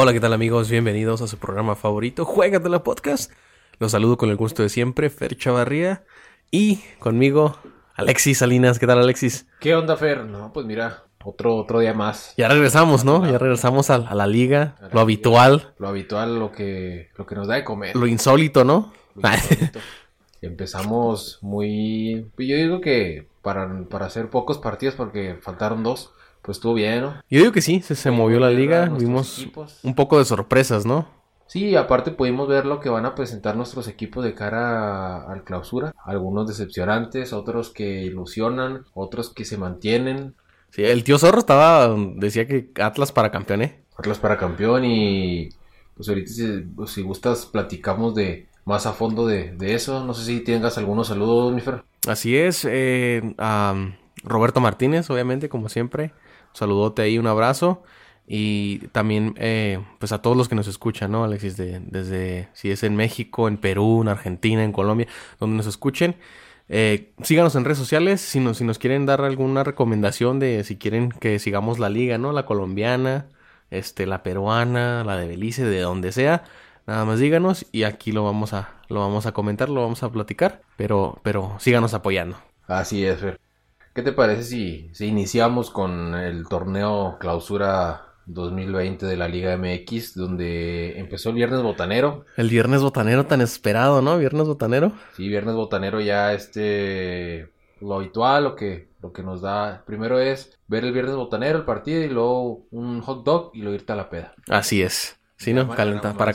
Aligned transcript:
Hola, 0.00 0.12
¿qué 0.12 0.20
tal 0.20 0.32
amigos? 0.32 0.70
Bienvenidos 0.70 1.22
a 1.22 1.26
su 1.26 1.38
programa 1.38 1.74
favorito, 1.74 2.24
la 2.68 2.84
Podcast. 2.84 3.32
Los 3.80 3.90
saludo 3.90 4.16
con 4.16 4.30
el 4.30 4.36
gusto 4.36 4.62
de 4.62 4.68
siempre, 4.68 5.10
Fer 5.10 5.36
Chavarría. 5.36 6.04
Y 6.52 6.76
conmigo, 7.00 7.58
Alexis 7.94 8.38
Salinas. 8.38 8.78
¿Qué 8.78 8.86
tal, 8.86 9.00
Alexis? 9.00 9.48
¿Qué 9.58 9.74
onda, 9.74 9.96
Fer? 9.96 10.24
No, 10.24 10.52
pues 10.52 10.66
mira, 10.66 11.07
otro, 11.24 11.56
otro 11.56 11.80
día 11.80 11.94
más. 11.94 12.34
Ya 12.36 12.48
regresamos, 12.48 13.04
¿no? 13.04 13.26
Ya 13.30 13.38
regresamos 13.38 13.90
a, 13.90 13.98
la 13.98 14.26
liga, 14.26 14.76
lo 14.92 15.00
habitual. 15.00 15.74
Lo 15.78 15.88
habitual, 15.88 16.38
lo 16.38 16.52
que, 16.52 17.10
lo 17.16 17.26
que 17.26 17.34
nos 17.34 17.48
da 17.48 17.56
de 17.56 17.64
comer. 17.64 17.96
Lo 17.96 18.06
insólito, 18.06 18.64
¿no? 18.64 18.92
Empezamos 20.40 21.38
muy... 21.42 22.30
Yo 22.38 22.56
digo 22.56 22.80
que 22.80 23.26
para, 23.42 23.84
para 23.90 24.06
hacer 24.06 24.30
pocos 24.30 24.58
partidos 24.58 24.94
porque 24.94 25.36
faltaron 25.40 25.82
dos 25.82 26.12
pues 26.42 26.56
estuvo 26.58 26.74
bien, 26.74 27.02
¿no? 27.02 27.14
Yo 27.28 27.40
digo 27.40 27.52
que 27.52 27.60
sí, 27.60 27.80
se, 27.82 28.10
movió 28.10 28.40
la 28.40 28.50
liga, 28.50 28.86
vimos 28.86 29.46
un 29.82 29.94
poco 29.94 30.18
de 30.18 30.24
sorpresas, 30.24 30.86
¿no? 30.86 31.06
Sí, 31.46 31.76
aparte 31.76 32.10
pudimos 32.10 32.48
ver 32.48 32.66
lo 32.66 32.80
que 32.80 32.90
van 32.90 33.06
a 33.06 33.14
presentar 33.14 33.56
nuestros 33.56 33.88
equipos 33.88 34.22
de 34.22 34.34
cara 34.34 35.30
al 35.30 35.44
clausura. 35.44 35.94
Algunos 36.04 36.46
decepcionantes, 36.46 37.32
otros 37.32 37.70
que 37.70 38.02
ilusionan, 38.02 38.84
otros 38.94 39.32
que 39.32 39.46
se 39.46 39.56
mantienen. 39.56 40.34
Sí, 40.70 40.84
el 40.84 41.04
tío 41.04 41.18
Zorro 41.18 41.38
estaba, 41.38 41.94
decía 42.16 42.46
que 42.46 42.70
Atlas 42.80 43.12
para 43.12 43.30
campeón, 43.30 43.62
¿eh? 43.62 43.84
Atlas 43.96 44.18
para 44.18 44.36
campeón 44.36 44.84
y 44.84 45.48
pues 45.94 46.08
ahorita 46.08 46.30
si, 46.30 46.46
pues, 46.76 46.98
gustas 46.98 47.46
platicamos 47.46 48.14
de 48.14 48.46
más 48.64 48.86
a 48.86 48.92
fondo 48.92 49.26
de, 49.26 49.56
eso. 49.60 50.04
No 50.04 50.14
sé 50.14 50.24
si 50.24 50.40
tengas 50.40 50.78
algunos 50.78 51.08
saludos, 51.08 51.52
mi 51.52 51.62
Así 52.06 52.36
es, 52.36 52.66
eh, 52.68 53.34
a 53.38 53.74
Roberto 54.22 54.60
Martínez, 54.60 55.08
obviamente, 55.10 55.48
como 55.48 55.68
siempre 55.68 56.12
saludote 56.52 57.02
ahí, 57.02 57.18
un 57.18 57.26
abrazo. 57.26 57.82
Y 58.26 58.80
también, 58.88 59.34
eh, 59.38 59.80
pues 59.98 60.12
a 60.12 60.20
todos 60.20 60.36
los 60.36 60.50
que 60.50 60.54
nos 60.54 60.68
escuchan, 60.68 61.10
¿no, 61.10 61.24
Alexis? 61.24 61.56
De, 61.56 61.80
desde, 61.80 62.48
si 62.52 62.70
es 62.70 62.82
en 62.82 62.94
México, 62.94 63.48
en 63.48 63.56
Perú, 63.56 64.02
en 64.02 64.08
Argentina, 64.08 64.62
en 64.62 64.72
Colombia, 64.72 65.08
donde 65.40 65.56
nos 65.56 65.66
escuchen. 65.66 66.16
Eh, 66.68 67.12
síganos 67.22 67.54
en 67.56 67.64
redes 67.64 67.78
sociales 67.78 68.20
si 68.20 68.40
nos, 68.40 68.58
si 68.58 68.64
nos 68.64 68.78
quieren 68.78 69.06
dar 69.06 69.22
alguna 69.22 69.64
recomendación 69.64 70.38
de 70.38 70.64
si 70.64 70.76
quieren 70.76 71.10
que 71.10 71.38
sigamos 71.38 71.78
la 71.78 71.88
liga, 71.88 72.18
¿no? 72.18 72.32
La 72.32 72.44
colombiana, 72.44 73.26
este, 73.70 74.06
la 74.06 74.22
peruana, 74.22 75.04
la 75.04 75.16
de 75.16 75.28
Belice, 75.28 75.64
de 75.64 75.80
donde 75.80 76.12
sea. 76.12 76.44
Nada 76.86 77.04
más 77.04 77.18
díganos 77.18 77.66
y 77.72 77.84
aquí 77.84 78.12
lo 78.12 78.24
vamos 78.24 78.52
a, 78.54 78.70
lo 78.88 79.00
vamos 79.00 79.26
a 79.26 79.32
comentar, 79.32 79.68
lo 79.68 79.82
vamos 79.82 80.02
a 80.02 80.10
platicar, 80.10 80.62
pero, 80.76 81.20
pero 81.22 81.56
síganos 81.58 81.94
apoyando. 81.94 82.38
Así 82.66 83.04
es, 83.04 83.20
Fer. 83.20 83.40
¿Qué 83.94 84.02
te 84.02 84.12
parece 84.12 84.44
si, 84.44 84.90
si 84.92 85.06
iniciamos 85.06 85.70
con 85.70 86.14
el 86.14 86.46
torneo 86.48 87.16
clausura 87.18 88.07
2020 88.28 89.06
de 89.06 89.16
la 89.16 89.28
Liga 89.28 89.56
MX, 89.56 90.14
donde 90.14 90.98
empezó 90.98 91.30
el 91.30 91.36
Viernes 91.36 91.62
Botanero. 91.62 92.24
El 92.36 92.48
Viernes 92.48 92.82
Botanero 92.82 93.26
tan 93.26 93.40
esperado, 93.40 94.02
¿no? 94.02 94.18
Viernes 94.18 94.46
Botanero. 94.46 94.92
Sí, 95.16 95.28
Viernes 95.28 95.54
Botanero 95.54 96.00
ya 96.00 96.32
este 96.32 97.50
lo 97.80 97.94
habitual, 97.94 98.44
lo 98.44 98.56
que 98.56 98.88
lo 99.00 99.12
que 99.12 99.22
nos 99.22 99.40
da 99.40 99.84
primero 99.86 100.18
es 100.18 100.58
ver 100.66 100.84
el 100.84 100.92
Viernes 100.92 101.14
Botanero, 101.14 101.58
el 101.58 101.64
partido 101.64 102.02
y 102.02 102.08
luego 102.08 102.66
un 102.70 103.00
hot 103.00 103.24
dog 103.24 103.50
y 103.54 103.60
luego 103.60 103.76
irte 103.76 103.92
a 103.92 103.96
la 103.96 104.10
peda. 104.10 104.34
Así 104.48 104.82
es. 104.82 105.14
Sí, 105.36 105.54
¿no? 105.54 105.68
para 105.68 105.76
calentar. 105.76 106.16
para 106.16 106.32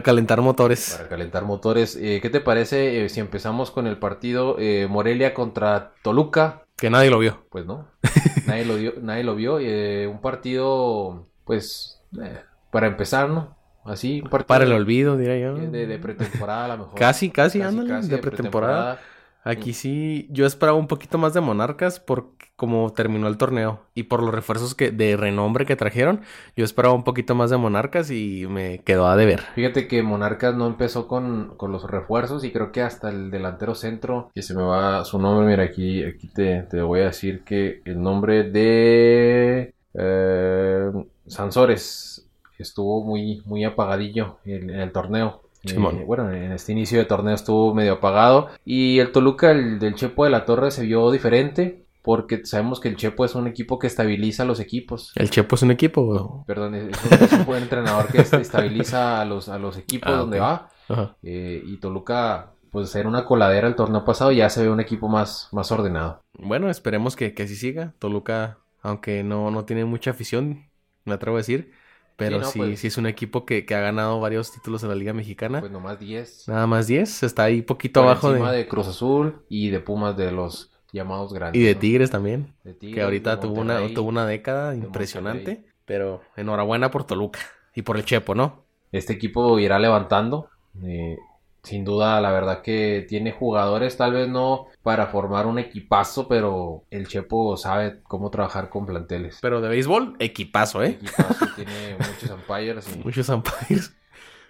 calentar 0.00 0.40
motores. 0.40 0.94
Para 0.96 1.08
calentar 1.08 1.44
motores. 1.44 1.96
Eh, 1.96 2.20
¿Qué 2.22 2.30
te 2.30 2.40
parece 2.40 3.04
eh, 3.04 3.08
si 3.08 3.18
empezamos 3.18 3.72
con 3.72 3.88
el 3.88 3.98
partido 3.98 4.56
eh, 4.60 4.86
Morelia 4.88 5.34
contra 5.34 5.92
Toluca? 6.02 6.63
Que 6.76 6.90
nadie 6.90 7.10
lo 7.10 7.18
vio. 7.18 7.46
Pues 7.50 7.66
no. 7.66 7.88
nadie 8.46 8.64
lo 8.64 8.76
vio. 8.76 8.94
Nadie 9.00 9.24
lo 9.24 9.34
vio. 9.34 9.56
un 10.10 10.20
partido, 10.20 11.28
pues, 11.44 12.00
para 12.70 12.86
empezar, 12.86 13.28
¿no? 13.28 13.56
Así, 13.84 14.20
un 14.22 14.30
partido. 14.30 14.48
Para 14.48 14.64
el 14.64 14.72
olvido, 14.72 15.16
diría 15.16 15.38
yo. 15.38 15.54
De, 15.54 15.98
pretemporada 15.98 16.64
a 16.64 16.68
lo 16.68 16.78
mejor. 16.78 16.98
Casi, 16.98 17.30
casi, 17.30 17.60
casi, 17.60 18.08
de, 18.08 18.18
pretemporada. 18.18 18.98
Aquí 19.44 19.74
sí, 19.74 20.26
yo 20.30 20.46
esperaba 20.46 20.78
un 20.78 20.86
poquito 20.86 21.18
más 21.18 21.34
de 21.34 21.42
Monarcas 21.42 22.00
por 22.00 22.32
como 22.56 22.92
terminó 22.92 23.26
el 23.26 23.36
torneo 23.36 23.80
y 23.94 24.04
por 24.04 24.22
los 24.22 24.32
refuerzos 24.32 24.74
que 24.74 24.90
de 24.90 25.16
renombre 25.16 25.66
que 25.66 25.76
trajeron. 25.76 26.22
Yo 26.56 26.64
esperaba 26.64 26.94
un 26.94 27.04
poquito 27.04 27.34
más 27.34 27.50
de 27.50 27.56
Monarcas 27.56 28.10
y 28.10 28.46
me 28.48 28.78
quedó 28.78 29.06
a 29.06 29.16
deber. 29.16 29.40
Fíjate 29.54 29.88
que 29.88 30.02
Monarcas 30.02 30.54
no 30.54 30.66
empezó 30.66 31.08
con, 31.08 31.56
con 31.56 31.72
los 31.72 31.90
refuerzos 31.90 32.44
y 32.44 32.52
creo 32.52 32.72
que 32.72 32.82
hasta 32.82 33.10
el 33.10 33.30
delantero 33.30 33.74
centro, 33.74 34.30
que 34.34 34.42
se 34.42 34.54
me 34.54 34.62
va 34.62 35.04
su 35.04 35.18
nombre, 35.18 35.46
mira 35.46 35.64
aquí, 35.64 36.04
aquí 36.04 36.28
te, 36.28 36.62
te 36.62 36.80
voy 36.80 37.00
a 37.00 37.06
decir 37.06 37.42
que 37.44 37.82
el 37.84 38.00
nombre 38.00 38.44
de 38.44 39.74
eh, 39.94 40.90
Sansores 41.26 42.26
estuvo 42.58 43.04
muy, 43.04 43.42
muy 43.44 43.64
apagadillo 43.64 44.38
en 44.44 44.70
el 44.70 44.92
torneo. 44.92 45.42
Eh, 45.66 46.04
bueno, 46.04 46.30
en 46.30 46.52
este 46.52 46.72
inicio 46.72 46.98
de 46.98 47.04
torneo 47.04 47.34
estuvo 47.34 47.74
medio 47.74 47.94
apagado. 47.94 48.48
Y 48.64 48.98
el 48.98 49.12
Toluca, 49.12 49.50
el 49.50 49.78
del 49.78 49.94
Chepo 49.94 50.24
de 50.24 50.30
la 50.30 50.44
Torre, 50.44 50.70
se 50.70 50.84
vio 50.84 51.10
diferente. 51.10 51.84
Porque 52.02 52.44
sabemos 52.44 52.80
que 52.80 52.88
el 52.88 52.96
Chepo 52.96 53.24
es 53.24 53.34
un 53.34 53.46
equipo 53.46 53.78
que 53.78 53.86
estabiliza 53.86 54.44
los 54.44 54.60
equipos. 54.60 55.12
¿El 55.16 55.30
Chepo 55.30 55.54
es 55.56 55.62
un 55.62 55.70
equipo? 55.70 56.44
perdón, 56.46 56.74
es 56.74 57.32
un, 57.32 57.46
buen 57.46 57.62
entrenador 57.62 58.08
que 58.08 58.20
estabiliza 58.20 59.22
a 59.22 59.24
los, 59.24 59.48
a 59.48 59.58
los 59.58 59.78
equipos 59.78 60.12
ah, 60.12 60.16
donde 60.18 60.38
va. 60.38 60.68
Eh, 61.22 61.62
y 61.64 61.78
Toluca, 61.78 62.52
pues 62.70 62.94
era 62.94 63.08
una 63.08 63.24
coladera 63.24 63.68
el 63.68 63.74
torneo 63.74 64.04
pasado, 64.04 64.32
ya 64.32 64.50
se 64.50 64.62
ve 64.62 64.68
un 64.68 64.80
equipo 64.80 65.08
más, 65.08 65.48
más 65.50 65.72
ordenado. 65.72 66.20
Bueno, 66.38 66.68
esperemos 66.68 67.16
que, 67.16 67.32
que 67.32 67.44
así 67.44 67.56
siga. 67.56 67.94
Toluca, 67.98 68.58
aunque 68.82 69.22
no, 69.22 69.50
no 69.50 69.64
tiene 69.64 69.86
mucha 69.86 70.10
afición, 70.10 70.66
me 71.06 71.14
atrevo 71.14 71.38
a 71.38 71.40
decir, 71.40 71.72
pero 72.16 72.44
sí, 72.44 72.58
pues 72.58 72.80
sí, 72.80 72.86
es 72.86 72.96
un 72.96 73.06
equipo 73.06 73.44
que, 73.44 73.66
ha 73.68 73.80
ganado 73.80 74.20
varios 74.20 74.52
títulos 74.52 74.82
en 74.82 74.88
la 74.88 74.94
Liga 74.94 75.12
Mexicana. 75.12 75.60
Pues 75.60 75.72
nomás 75.72 75.98
10. 75.98 76.48
Nada 76.48 76.66
más 76.66 76.86
10. 76.86 77.24
Está 77.24 77.44
ahí 77.44 77.62
poquito 77.62 78.02
abajo 78.02 78.32
de... 78.32 78.40
de 78.56 78.68
Cruz 78.68 78.86
Azul 78.86 79.44
y 79.48 79.70
de 79.70 79.80
Pumas 79.80 80.16
de 80.16 80.30
los 80.30 80.70
llamados 80.92 81.32
grandes. 81.32 81.60
Y 81.60 81.64
de 81.64 81.74
Tigres 81.74 82.10
también. 82.10 82.54
que 82.80 83.02
ahorita 83.02 83.40
tuvo 83.40 83.60
una, 83.60 83.80
tuvo 83.92 84.08
una 84.08 84.26
década 84.26 84.74
impresionante. 84.74 85.66
Pero 85.84 86.22
enhorabuena 86.36 86.90
por 86.90 87.04
Toluca 87.04 87.40
y 87.74 87.82
por 87.82 87.96
el 87.96 88.04
Chepo, 88.04 88.34
¿no? 88.34 88.64
Este 88.92 89.12
equipo 89.12 89.58
irá 89.58 89.78
levantando. 89.78 90.48
Eh, 90.82 91.18
sin 91.64 91.84
duda, 91.84 92.20
la 92.20 92.30
verdad 92.30 92.62
que 92.62 93.04
tiene 93.08 93.32
jugadores, 93.32 93.96
tal 93.96 94.12
vez 94.12 94.28
no 94.28 94.68
para 94.82 95.06
formar 95.06 95.46
un 95.46 95.58
equipazo, 95.58 96.28
pero 96.28 96.84
el 96.90 97.08
Chepo 97.08 97.56
sabe 97.56 98.00
cómo 98.02 98.30
trabajar 98.30 98.68
con 98.68 98.84
planteles. 98.86 99.38
Pero 99.40 99.60
de 99.60 99.68
béisbol, 99.68 100.16
equipazo, 100.18 100.82
¿eh? 100.82 100.90
Equipazo, 100.90 101.46
tiene 101.56 101.96
muchos 101.98 102.30
umpires. 102.30 102.96
Muchos 103.04 103.28
umpires. 103.30 103.96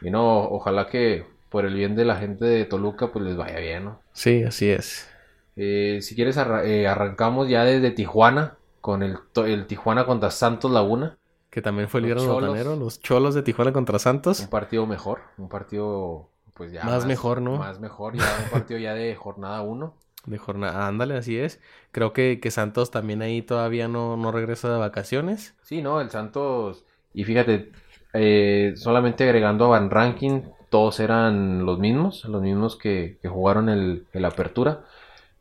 Y 0.02 0.10
no, 0.10 0.40
ojalá 0.40 0.88
que 0.88 1.24
por 1.48 1.64
el 1.64 1.74
bien 1.74 1.94
de 1.94 2.04
la 2.04 2.16
gente 2.16 2.44
de 2.44 2.64
Toluca, 2.64 3.12
pues 3.12 3.24
les 3.24 3.36
vaya 3.36 3.60
bien, 3.60 3.84
¿no? 3.84 4.00
Sí, 4.12 4.42
así 4.42 4.68
es. 4.68 5.08
Eh, 5.54 6.00
si 6.02 6.16
quieres, 6.16 6.36
eh, 6.36 6.88
arrancamos 6.88 7.48
ya 7.48 7.64
desde 7.64 7.92
Tijuana, 7.92 8.56
con 8.80 9.04
el, 9.04 9.18
el 9.46 9.66
Tijuana 9.66 10.04
contra 10.04 10.32
Santos 10.32 10.72
Laguna. 10.72 11.16
Que 11.48 11.62
también 11.62 11.88
fue 11.88 12.00
el 12.00 12.12
botanero, 12.12 12.74
los 12.74 13.00
cholos 13.00 13.36
de 13.36 13.42
Tijuana 13.42 13.72
contra 13.72 14.00
Santos. 14.00 14.40
Un 14.40 14.48
partido 14.48 14.84
mejor, 14.86 15.20
un 15.38 15.48
partido 15.48 16.28
pues 16.54 16.72
ya 16.72 16.84
más, 16.84 17.04
mejor, 17.06 17.42
¿no? 17.42 17.58
Más 17.58 17.80
mejor, 17.80 18.16
ya 18.16 18.24
un 18.44 18.50
partido 18.50 18.78
ya 18.78 18.94
de 18.94 19.14
jornada 19.14 19.62
1. 19.62 19.94
De 20.26 20.38
jornada, 20.38 20.88
ándale, 20.88 21.18
así 21.18 21.38
es. 21.38 21.60
Creo 21.92 22.14
que, 22.14 22.40
que 22.40 22.50
Santos 22.50 22.90
también 22.90 23.20
ahí 23.20 23.42
todavía 23.42 23.88
no, 23.88 24.16
no 24.16 24.32
regresa 24.32 24.72
de 24.72 24.78
vacaciones. 24.78 25.54
Sí, 25.60 25.82
no, 25.82 26.00
el 26.00 26.08
Santos, 26.08 26.86
y 27.12 27.24
fíjate, 27.24 27.72
eh, 28.14 28.72
solamente 28.76 29.24
agregando 29.24 29.66
a 29.66 29.68
Van 29.68 29.90
Ranking, 29.90 30.40
todos 30.70 30.98
eran 31.00 31.66
los 31.66 31.78
mismos, 31.78 32.24
los 32.24 32.40
mismos 32.40 32.76
que, 32.76 33.18
que 33.20 33.28
jugaron 33.28 33.68
el, 33.68 34.06
el 34.14 34.24
Apertura, 34.24 34.84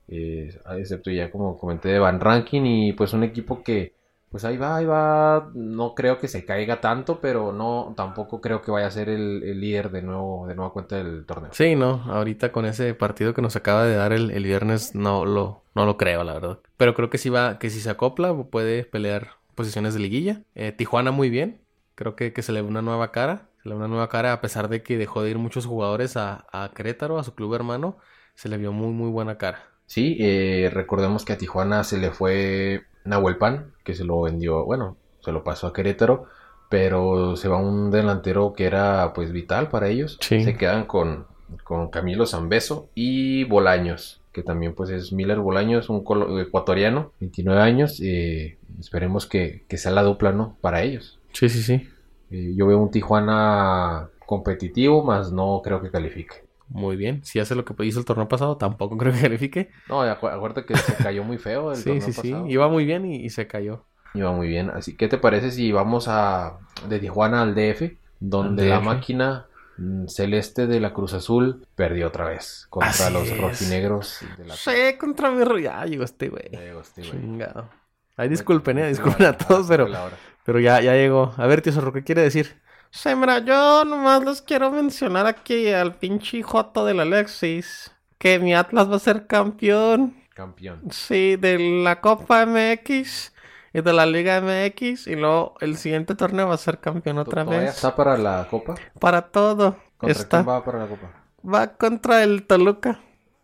eh, 0.09 0.53
excepto 0.77 1.11
ya 1.11 1.31
como 1.31 1.57
comenté 1.57 1.89
de 1.89 1.99
Van 1.99 2.19
Ranking, 2.19 2.63
y 2.65 2.93
pues 2.93 3.13
un 3.13 3.23
equipo 3.23 3.63
que 3.63 3.93
pues 4.33 4.45
ahí 4.45 4.57
va, 4.57 4.77
ahí 4.77 4.85
va. 4.85 5.51
No 5.53 5.93
creo 5.93 6.17
que 6.17 6.27
se 6.27 6.43
caiga 6.43 6.81
tanto, 6.81 7.21
pero 7.21 7.53
no, 7.53 7.93
tampoco 7.95 8.41
creo 8.41 8.63
que 8.63 8.71
vaya 8.71 8.87
a 8.87 8.91
ser 8.91 9.07
el, 9.07 9.61
líder 9.61 9.91
de 9.91 10.01
nuevo, 10.01 10.47
de 10.47 10.55
nueva 10.55 10.73
cuenta 10.73 10.95
del 10.95 11.23
torneo. 11.27 11.51
Sí, 11.53 11.75
no, 11.75 12.01
ahorita 12.07 12.51
con 12.51 12.65
ese 12.65 12.95
partido 12.95 13.35
que 13.35 13.43
nos 13.43 13.55
acaba 13.55 13.85
de 13.85 13.93
dar 13.93 14.11
el, 14.11 14.31
viernes, 14.43 14.95
no 14.95 15.23
lo, 15.23 15.61
no 15.75 15.85
lo 15.85 15.97
creo, 15.97 16.23
la 16.23 16.33
verdad. 16.33 16.57
Pero 16.77 16.95
creo 16.95 17.11
que 17.11 17.19
si 17.19 17.29
va, 17.29 17.59
que 17.59 17.69
si 17.69 17.79
se 17.79 17.91
acopla, 17.91 18.33
puede 18.33 18.85
pelear 18.85 19.33
posiciones 19.53 19.93
de 19.93 19.99
liguilla. 19.99 20.41
Eh, 20.55 20.71
Tijuana 20.71 21.11
muy 21.11 21.29
bien. 21.29 21.61
Creo 21.93 22.15
que, 22.15 22.33
que 22.33 22.41
se 22.41 22.53
le 22.53 22.63
ve 22.63 22.67
una 22.67 22.81
nueva 22.81 23.11
cara. 23.11 23.49
Se 23.61 23.69
le 23.69 23.75
ve 23.75 23.81
una 23.81 23.87
nueva 23.87 24.09
cara, 24.09 24.33
a 24.33 24.41
pesar 24.41 24.67
de 24.67 24.81
que 24.81 24.97
dejó 24.97 25.21
de 25.21 25.29
ir 25.29 25.37
muchos 25.37 25.67
jugadores 25.67 26.17
a, 26.17 26.47
a 26.51 26.71
Querétaro, 26.73 27.19
a 27.19 27.23
su 27.23 27.35
club 27.35 27.53
hermano. 27.53 27.99
Se 28.33 28.49
le 28.49 28.57
vio 28.57 28.71
muy, 28.71 28.93
muy 28.93 29.11
buena 29.11 29.37
cara. 29.37 29.59
Sí, 29.85 30.17
eh, 30.19 30.71
recordemos 30.73 31.23
que 31.23 31.33
a 31.33 31.37
Tijuana 31.37 31.83
se 31.83 31.99
le 31.99 32.09
fue 32.09 32.87
Nahuel 33.05 33.37
Pan, 33.37 33.71
que 33.83 33.93
se 33.95 34.03
lo 34.03 34.21
vendió, 34.21 34.63
bueno, 34.65 34.95
se 35.21 35.31
lo 35.31 35.43
pasó 35.43 35.67
a 35.67 35.73
Querétaro. 35.73 36.25
pero 36.69 37.35
se 37.35 37.47
va 37.49 37.57
un 37.57 37.91
delantero 37.91 38.53
que 38.53 38.65
era 38.65 39.13
pues 39.13 39.31
vital 39.31 39.69
para 39.69 39.89
ellos. 39.89 40.17
Sí. 40.21 40.43
Se 40.43 40.55
quedan 40.57 40.85
con, 40.85 41.25
con 41.63 41.89
Camilo 41.89 42.25
Zambeso 42.25 42.89
y 42.95 43.43
Bolaños, 43.43 44.21
que 44.31 44.41
también 44.41 44.73
pues 44.73 44.89
es 44.89 45.11
Miller 45.13 45.37
Bolaños, 45.39 45.89
un 45.89 46.03
ecuatoriano, 46.39 47.11
29 47.19 47.61
años. 47.61 47.99
eh, 48.01 48.57
esperemos 48.79 49.27
que, 49.27 49.63
que 49.67 49.77
sea 49.77 49.91
la 49.91 50.01
dupla, 50.01 50.31
¿no? 50.31 50.57
Para 50.61 50.81
ellos. 50.81 51.19
Sí, 51.31 51.47
sí, 51.49 51.61
sí. 51.61 51.87
Eh, 52.31 52.53
yo 52.55 52.65
veo 52.65 52.79
un 52.79 52.89
Tijuana 52.89 54.09
competitivo, 54.25 55.03
más 55.03 55.31
no 55.31 55.61
creo 55.63 55.79
que 55.81 55.91
califique. 55.91 56.42
Muy 56.73 56.95
bien. 56.97 57.23
Si 57.23 57.39
hace 57.39 57.55
lo 57.55 57.63
que 57.65 57.73
hizo 57.85 57.99
el 57.99 58.05
torneo 58.05 58.27
pasado, 58.27 58.57
tampoco 58.57 58.97
creo 58.97 59.13
que 59.13 59.21
califique. 59.21 59.69
No, 59.87 60.01
acu- 60.03 60.31
acuérdate 60.31 60.65
que 60.65 60.75
se 60.75 60.95
cayó 60.95 61.23
muy 61.23 61.37
feo 61.37 61.71
el 61.71 61.77
Sí, 61.83 61.83
torneo 61.85 62.01
sí, 62.01 62.13
sí. 62.13 62.31
pasado. 62.31 62.47
Iba 62.49 62.67
muy 62.67 62.85
bien 62.85 63.05
y, 63.05 63.17
y 63.23 63.29
se 63.29 63.47
cayó. 63.47 63.85
Iba 64.15 64.31
muy 64.31 64.47
bien. 64.47 64.69
Así, 64.69 64.95
¿qué 64.95 65.07
te 65.07 65.17
parece 65.17 65.51
si 65.51 65.71
vamos 65.71 66.07
a 66.07 66.59
de 66.87 66.99
Tijuana 66.99 67.41
al 67.41 67.55
DF, 67.55 67.97
donde 68.19 68.67
la 68.67 68.79
máquina 68.79 69.47
mm, 69.77 70.07
celeste 70.07 70.67
de 70.67 70.79
la 70.79 70.93
Cruz 70.93 71.13
Azul 71.13 71.65
perdió 71.75 72.07
otra 72.07 72.25
vez 72.25 72.67
contra 72.69 72.89
Así 72.91 73.13
los 73.13 73.27
es. 73.27 73.37
rojinegros 73.37 74.19
de 74.37 74.45
la 74.45 74.55
Sí, 74.55 74.71
contra 74.99 75.31
mi 75.31 75.63
Ya 75.63 75.83
llegó 75.85 76.03
este 76.03 76.29
güey. 76.29 76.49
Ya 76.51 76.59
llegó 76.59 76.81
este 76.81 77.01
güey. 77.01 77.11
Chingado. 77.11 77.69
Ay, 78.15 78.29
disculpen, 78.29 78.77
eh, 78.77 78.81
Mete 78.81 78.89
disculpen 78.89 79.25
a 79.25 79.37
todos, 79.37 79.65
pero, 79.67 79.87
la 79.87 80.03
hora. 80.03 80.17
pero 80.45 80.59
ya, 80.59 80.79
ya 80.81 80.93
llegó. 80.93 81.33
A 81.37 81.47
ver, 81.47 81.61
tío 81.63 81.73
Zorro, 81.73 81.91
¿qué 81.91 82.03
quiere 82.03 82.21
decir? 82.21 82.61
Sí, 82.95 83.15
mira, 83.15 83.39
yo 83.39 83.83
nomás 83.85 84.23
les 84.23 84.41
quiero 84.43 84.69
mencionar 84.69 85.25
aquí 85.25 85.69
al 85.71 85.95
pinche 85.95 86.43
Joto 86.43 86.85
del 86.85 86.99
Alexis. 86.99 87.91
Que 88.19 88.37
mi 88.39 88.53
Atlas 88.53 88.89
va 88.89 88.97
a 88.97 88.99
ser 88.99 89.25
campeón. 89.25 90.15
Campeón. 90.35 90.83
Sí, 90.91 91.35
de 91.35 91.57
la 91.83 91.99
Copa 92.01 92.45
MX 92.45 93.33
y 93.73 93.81
de 93.81 93.93
la 93.93 94.05
Liga 94.05 94.39
MX. 94.41 95.07
Y 95.07 95.15
luego 95.15 95.55
el 95.59 95.75
siguiente 95.75 96.13
torneo 96.15 96.47
va 96.49 96.53
a 96.53 96.57
ser 96.57 96.79
campeón 96.79 97.17
otra 97.17 97.43
¿Todavía 97.43 97.65
vez. 97.65 97.75
está 97.75 97.95
para 97.95 98.15
la 98.15 98.47
Copa? 98.49 98.75
Para 98.99 99.23
todo. 99.23 99.75
¿Contra 99.97 100.21
Está. 100.21 100.37
quién 100.43 100.49
va 100.49 100.63
para 100.63 100.79
la 100.79 100.87
Copa? 100.87 101.11
Va 101.43 101.67
contra 101.75 102.23
el 102.23 102.43
Toluca. 102.45 102.99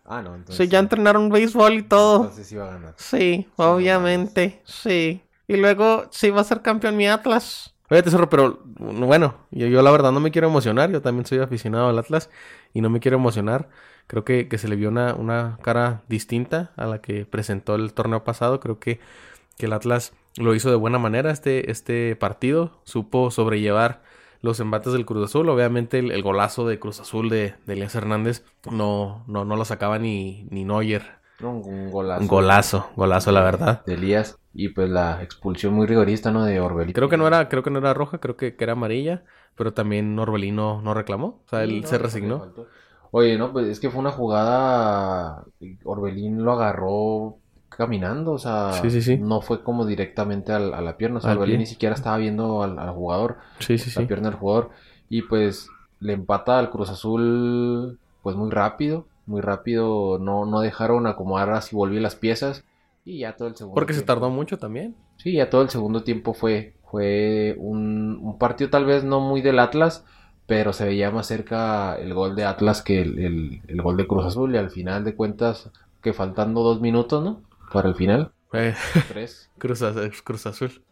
Ah, 0.05 0.21
no, 0.21 0.35
entonces. 0.35 0.57
Sí, 0.65 0.71
ya 0.71 0.79
entrenaron 0.79 1.29
béisbol 1.29 1.73
y 1.73 1.83
todo. 1.83 2.17
Entonces 2.17 2.47
sí 2.47 2.55
va 2.55 2.69
a 2.69 2.73
ganar. 2.73 2.93
Sí, 2.97 3.47
obviamente, 3.57 4.61
sí. 4.63 5.23
Y 5.47 5.57
luego 5.57 6.05
sí 6.11 6.29
va 6.29 6.41
a 6.41 6.43
ser 6.45 6.61
campeón 6.61 6.95
mi 6.97 7.07
Atlas. 7.07 7.73
Oye, 7.89 8.03
tesoro, 8.03 8.30
pero 8.30 8.59
bueno, 8.65 9.36
yo, 9.51 9.68
yo 9.68 9.81
la 9.81 9.91
verdad 9.91 10.12
no 10.12 10.19
me 10.19 10.31
quiero 10.31 10.47
emocionar. 10.47 10.91
Yo 10.91 11.01
también 11.01 11.25
soy 11.25 11.39
aficionado 11.39 11.89
al 11.89 11.97
Atlas 11.97 12.30
y 12.74 12.81
no 12.81 12.89
me 12.89 13.00
quiero 13.00 13.18
emocionar. 13.18 13.69
Creo 14.07 14.24
que, 14.24 14.47
que 14.47 14.57
se 14.57 14.68
le 14.68 14.75
vio 14.75 14.89
una, 14.89 15.15
una 15.15 15.57
cara 15.62 16.03
distinta 16.07 16.71
a 16.77 16.86
la 16.86 17.01
que 17.01 17.25
presentó 17.25 17.75
el 17.75 17.94
torneo 17.94 18.24
pasado. 18.24 18.59
Creo 18.59 18.80
que, 18.80 19.00
que 19.57 19.65
el 19.68 19.74
Atlas 19.74 20.13
lo 20.38 20.56
hizo 20.56 20.69
de 20.69 20.75
buena 20.75 21.00
manera 21.00 21.31
este, 21.31 21.71
este 21.71 22.15
partido. 22.15 22.80
Supo 22.86 23.31
sobrellevar 23.31 24.03
los 24.42 24.59
embates 24.59 24.94
del 24.94 25.06
Cruz 25.06 25.25
Azul. 25.25 25.50
Obviamente 25.50 26.00
el, 26.00 26.12
el 26.12 26.24
golazo 26.24 26.68
de 26.68 26.80
Cruz 26.80 27.00
Azul 27.00 27.30
de, 27.30 27.56
de 27.65 27.81
Hernández 27.81 28.44
no, 28.71 29.24
no, 29.27 29.45
no 29.45 29.56
lo 29.56 29.65
sacaba 29.65 30.00
ni, 30.00 30.47
ni 30.50 30.63
Neuer. 30.63 31.19
Un 31.42 31.92
golazo. 31.92 32.21
Un 32.21 32.27
golazo, 32.27 32.89
golazo 32.95 33.31
la 33.31 33.42
verdad. 33.42 33.85
De 33.85 33.94
Elías. 33.94 34.38
Y 34.53 34.69
pues 34.69 34.89
la 34.89 35.21
expulsión 35.23 35.73
muy 35.73 35.85
rigorista, 35.87 36.31
¿no? 36.31 36.43
De 36.43 36.59
Orbelín. 36.59 36.93
Creo 36.93 37.09
que 37.09 37.17
no 37.17 37.27
era, 37.27 37.47
creo 37.49 37.63
que 37.63 37.69
no 37.69 37.79
era 37.79 37.93
roja, 37.93 38.19
creo 38.19 38.35
que, 38.35 38.55
que 38.55 38.63
era 38.63 38.73
amarilla, 38.73 39.23
pero 39.55 39.73
también 39.73 40.17
Orbelín 40.17 40.55
no, 40.55 40.81
no 40.81 40.93
reclamó. 40.93 41.41
O 41.45 41.49
sea, 41.49 41.63
él 41.63 41.69
Sí, 41.69 41.81
no, 41.81 41.87
se 41.87 41.97
resignó. 41.97 42.53
Oye, 43.11 43.37
no, 43.37 43.51
pues 43.51 43.67
es 43.67 43.79
que 43.79 43.89
fue 43.89 43.99
una 43.99 44.11
jugada. 44.11 45.43
Orbelín 45.83 46.43
lo 46.43 46.53
agarró 46.53 47.37
caminando, 47.69 48.33
o 48.33 48.37
sea, 48.39 48.73
Sí, 48.73 48.89
sí, 48.89 49.01
sí. 49.01 49.17
no 49.17 49.41
fue 49.41 49.63
como 49.63 49.85
directamente 49.85 50.51
al- 50.51 50.73
a 50.73 50.81
la 50.81 50.97
pierna. 50.97 51.19
O 51.19 51.21
sea, 51.21 51.31
Orbelín 51.33 51.53
pie. 51.53 51.59
ni 51.59 51.65
siquiera 51.65 51.95
estaba 51.95 52.17
viendo 52.17 52.63
al, 52.63 52.77
al 52.79 52.91
jugador, 52.91 53.37
Sí, 53.59 53.77
sí, 53.77 53.89
la 53.95 54.01
sí. 54.01 54.07
pierna 54.07 54.29
del 54.29 54.39
jugador. 54.39 54.71
Y 55.09 55.23
pues 55.23 55.69
le 55.99 56.13
empata 56.13 56.59
al 56.59 56.69
Cruz 56.71 56.89
Azul, 56.89 57.99
pues 58.23 58.35
muy 58.35 58.49
rápido, 58.51 59.05
muy 59.25 59.41
rápido. 59.41 60.17
No, 60.19 60.45
no 60.45 60.61
dejaron 60.61 61.07
acomodar 61.07 61.51
así, 61.51 61.75
volví 61.75 61.99
las 61.99 62.15
piezas. 62.15 62.63
Y 63.09 63.19
ya 63.19 63.35
todo 63.35 63.47
el 63.47 63.56
segundo 63.56 63.75
Porque 63.75 63.94
se 63.94 64.00
tiempo- 64.01 64.13
tardó 64.13 64.29
mucho 64.29 64.57
también. 64.57 64.95
Sí, 65.17 65.33
ya 65.33 65.50
todo 65.50 65.61
el 65.63 65.69
segundo 65.69 66.03
tiempo 66.03 66.33
fue, 66.33 66.75
fue 66.89 67.56
un, 67.57 68.19
un 68.21 68.38
partido 68.38 68.69
tal 68.69 68.85
vez 68.85 69.03
no 69.03 69.19
muy 69.19 69.41
del 69.41 69.59
Atlas, 69.59 70.06
pero 70.45 70.73
se 70.73 70.85
veía 70.85 71.11
más 71.11 71.27
cerca 71.27 71.95
el 71.95 72.13
gol 72.13 72.35
de 72.35 72.45
Atlas 72.45 72.81
que 72.81 73.01
el, 73.01 73.19
el- 73.19 73.61
el 73.67 73.81
gol 73.81 73.97
de 73.97 74.07
Cruz 74.07 74.25
Azul. 74.25 74.53
Y 74.53 74.57
al 74.57 74.69
final 74.69 75.03
de 75.03 75.15
cuentas, 75.15 75.71
que 76.01 76.13
faltando 76.13 76.61
dos 76.63 76.81
minutos, 76.81 77.23
¿no? 77.23 77.41
Para 77.73 77.89
el 77.89 77.95
final. 77.95 78.31
Eh, 78.53 78.73
Tres. 79.09 79.50
Cruz, 79.57 79.81
Az- 79.81 80.21
Cruz 80.23 80.45
Azul. 80.45 80.83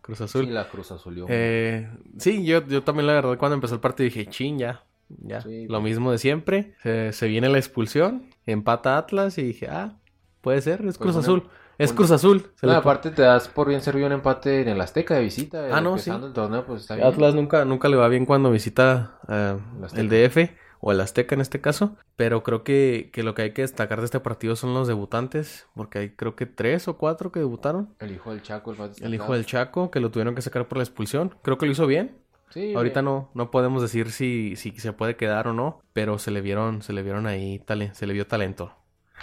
Cruz 0.00 0.20
Azul. 0.20 0.44
Sí, 0.44 0.50
la 0.50 0.68
Cruz 0.68 0.90
Azul. 0.92 1.24
Eh, 1.28 1.88
sí, 2.18 2.44
yo, 2.44 2.66
yo 2.66 2.82
también 2.82 3.06
la 3.06 3.14
verdad 3.14 3.38
cuando 3.38 3.54
empezó 3.54 3.74
el 3.74 3.80
partido 3.80 4.04
dije, 4.04 4.26
chin, 4.26 4.58
ya. 4.58 4.84
Ya, 5.08 5.40
Sí, 5.42 5.66
lo 5.68 5.80
mismo 5.80 6.10
de 6.12 6.18
siempre. 6.18 6.74
Se, 6.82 7.12
se 7.12 7.26
viene 7.28 7.48
la 7.48 7.58
expulsión, 7.58 8.26
empata 8.46 8.96
Atlas 8.98 9.36
y 9.38 9.42
dije, 9.42 9.68
ah, 9.68 9.98
puede 10.40 10.60
ser, 10.62 10.80
es 10.80 10.96
Pues 10.96 10.98
Cruz 10.98 11.14
una- 11.16 11.20
Azul. 11.22 11.42
Es 11.78 11.92
Cruz 11.92 12.10
Azul. 12.10 12.46
Se 12.54 12.66
No, 12.66 12.72
aparte 12.74 13.10
te 13.10 13.22
das 13.22 13.48
por 13.48 13.68
bien 13.68 13.80
servido 13.80 14.06
un 14.06 14.12
empate 14.12 14.62
en 14.62 14.68
el 14.68 14.80
Azteca 14.80 15.14
de 15.14 15.22
visita. 15.22 15.66
Ah, 15.72 15.80
no, 15.80 15.98
sí. 15.98 16.10
el 16.10 16.32
torneo, 16.32 16.64
pues 16.64 16.82
está 16.82 16.96
bien. 16.96 17.06
Atlas 17.06 17.34
nunca, 17.34 17.64
nunca 17.64 17.88
le 17.88 17.96
va 17.96 18.08
bien 18.08 18.26
cuando 18.26 18.50
visita 18.50 19.18
eh, 19.28 19.56
El 19.94 20.08
DF 20.08 20.50
o 20.80 20.92
el 20.92 21.00
Azteca 21.00 21.34
en 21.34 21.40
este 21.40 21.60
caso. 21.60 21.96
Pero 22.16 22.42
creo 22.42 22.62
que, 22.62 23.10
que 23.12 23.22
lo 23.22 23.34
que 23.34 23.42
hay 23.42 23.50
que 23.52 23.62
destacar 23.62 24.00
de 24.00 24.04
este 24.04 24.20
partido 24.20 24.54
son 24.54 24.74
los 24.74 24.86
debutantes. 24.86 25.66
Porque 25.74 25.98
hay 25.98 26.10
creo 26.10 26.36
que 26.36 26.46
tres 26.46 26.86
o 26.88 26.96
cuatro 26.96 27.32
que 27.32 27.40
debutaron. 27.40 27.94
El 27.98 28.12
hijo 28.12 28.30
del 28.30 28.42
Chaco, 28.42 28.72
el 28.72 28.78
El 29.00 29.14
hijo 29.14 29.32
del 29.32 29.46
Chaco, 29.46 29.90
que 29.90 30.00
lo 30.00 30.10
tuvieron 30.10 30.34
que 30.34 30.42
sacar 30.42 30.68
por 30.68 30.78
la 30.78 30.84
expulsión. 30.84 31.34
Creo 31.42 31.58
que 31.58 31.66
lo 31.66 31.72
hizo 31.72 31.86
bien. 31.86 32.18
Sí, 32.50 32.72
Ahorita 32.74 33.00
bien. 33.00 33.06
no, 33.06 33.30
no 33.34 33.50
podemos 33.50 33.82
decir 33.82 34.12
si, 34.12 34.54
si 34.54 34.70
se 34.72 34.92
puede 34.92 35.16
quedar 35.16 35.48
o 35.48 35.54
no. 35.54 35.80
Pero 35.92 36.18
se 36.18 36.30
le 36.30 36.40
vieron, 36.40 36.82
se 36.82 36.92
le 36.92 37.02
vieron 37.02 37.26
ahí 37.26 37.60
se 37.92 38.06
le 38.06 38.12
vio 38.12 38.26
talento. 38.26 38.72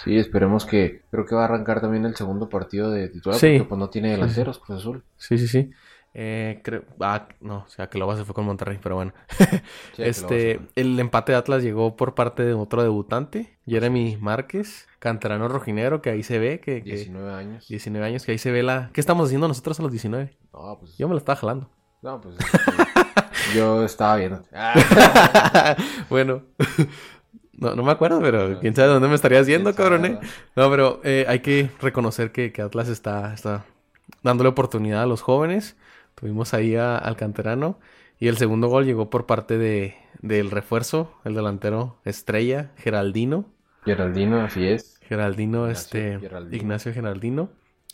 Sí, 0.03 0.17
esperemos 0.17 0.65
que. 0.65 1.01
Creo 1.11 1.25
que 1.25 1.35
va 1.35 1.41
a 1.41 1.45
arrancar 1.45 1.81
también 1.81 2.05
el 2.05 2.15
segundo 2.15 2.49
partido 2.49 2.89
de 2.91 3.09
titular. 3.09 3.39
Sí. 3.39 3.57
Porque 3.57 3.69
pues 3.69 3.79
no 3.79 3.89
tiene 3.89 4.11
delanteros, 4.11 4.59
Cruz 4.59 4.79
Azul. 4.79 5.03
Sí, 5.17 5.37
sí, 5.37 5.47
sí. 5.47 5.71
Eh, 6.13 6.59
creo, 6.61 6.83
ah, 6.99 7.29
no, 7.39 7.59
o 7.59 7.67
sea 7.69 7.89
que 7.89 7.97
lo 7.97 8.17
se 8.17 8.25
fue 8.25 8.35
con 8.35 8.45
Monterrey, 8.45 8.79
pero 8.83 8.95
bueno. 8.95 9.13
Sí, 9.37 9.45
Este, 10.03 10.59
el 10.75 10.99
empate 10.99 11.31
de 11.31 11.37
Atlas 11.37 11.63
llegó 11.63 11.95
por 11.95 12.15
parte 12.15 12.43
de 12.43 12.53
otro 12.53 12.83
debutante, 12.83 13.57
Jeremy 13.65 14.17
Márquez, 14.19 14.89
canterano 14.99 15.47
rojinegro, 15.47 16.01
que 16.01 16.09
ahí 16.09 16.23
se 16.23 16.37
ve 16.37 16.59
que, 16.59 16.83
que 16.83 16.95
19 16.95 17.33
años. 17.33 17.67
19 17.69 18.05
años, 18.05 18.25
que 18.25 18.33
ahí 18.33 18.37
se 18.37 18.51
ve 18.51 18.61
la... 18.61 18.89
¿Qué 18.93 18.99
estamos 18.99 19.27
haciendo 19.27 19.47
nosotros 19.47 19.79
a 19.79 19.83
los 19.83 19.91
19? 19.91 20.37
No, 20.53 20.77
pues. 20.79 20.97
Yo 20.97 21.07
me 21.07 21.13
lo 21.13 21.17
estaba 21.17 21.37
jalando. 21.37 21.69
No, 22.01 22.19
pues. 22.19 22.35
este, 22.39 23.57
yo 23.57 23.83
estaba 23.83 24.17
viendo. 24.17 24.43
Ah, 24.53 25.75
bueno, 26.09 26.43
no, 27.53 27.75
no 27.75 27.83
me 27.83 27.91
acuerdo, 27.91 28.21
pero 28.21 28.59
quién 28.59 28.75
sabe 28.75 28.89
dónde 28.89 29.07
me 29.07 29.15
estaría 29.15 29.39
haciendo, 29.39 29.73
quién 29.75 29.75
sabe, 29.75 29.75
cabrón, 29.75 30.05
eh? 30.05 30.19
No, 30.55 30.69
pero 30.69 31.01
eh, 31.03 31.25
hay 31.27 31.39
que 31.39 31.69
reconocer 31.81 32.31
que, 32.31 32.51
que 32.51 32.61
Atlas 32.61 32.87
está, 32.89 33.33
está 33.33 33.65
dándole 34.23 34.49
oportunidad 34.49 35.03
a 35.03 35.05
los 35.07 35.21
jóvenes. 35.21 35.77
Tuvimos 36.15 36.53
ahí 36.53 36.75
a- 36.75 36.97
al 36.97 37.17
canterano. 37.17 37.79
Y 38.19 38.27
el 38.27 38.37
segundo 38.37 38.67
gol 38.67 38.85
llegó 38.85 39.09
por 39.09 39.25
parte 39.25 39.57
de, 39.57 39.95
del 40.21 40.51
refuerzo, 40.51 41.13
el 41.25 41.33
delantero 41.35 41.97
estrella, 42.05 42.71
Geraldino. 42.77 43.45
Geraldino, 43.85 44.41
así 44.41 44.65
es. 44.67 44.99
Geraldino, 45.01 45.69
Ignacio 45.69 45.69
este, 45.69 46.19
Geraldino. 46.19 46.57
Ignacio 46.57 46.93
Geraldino. 46.93 47.49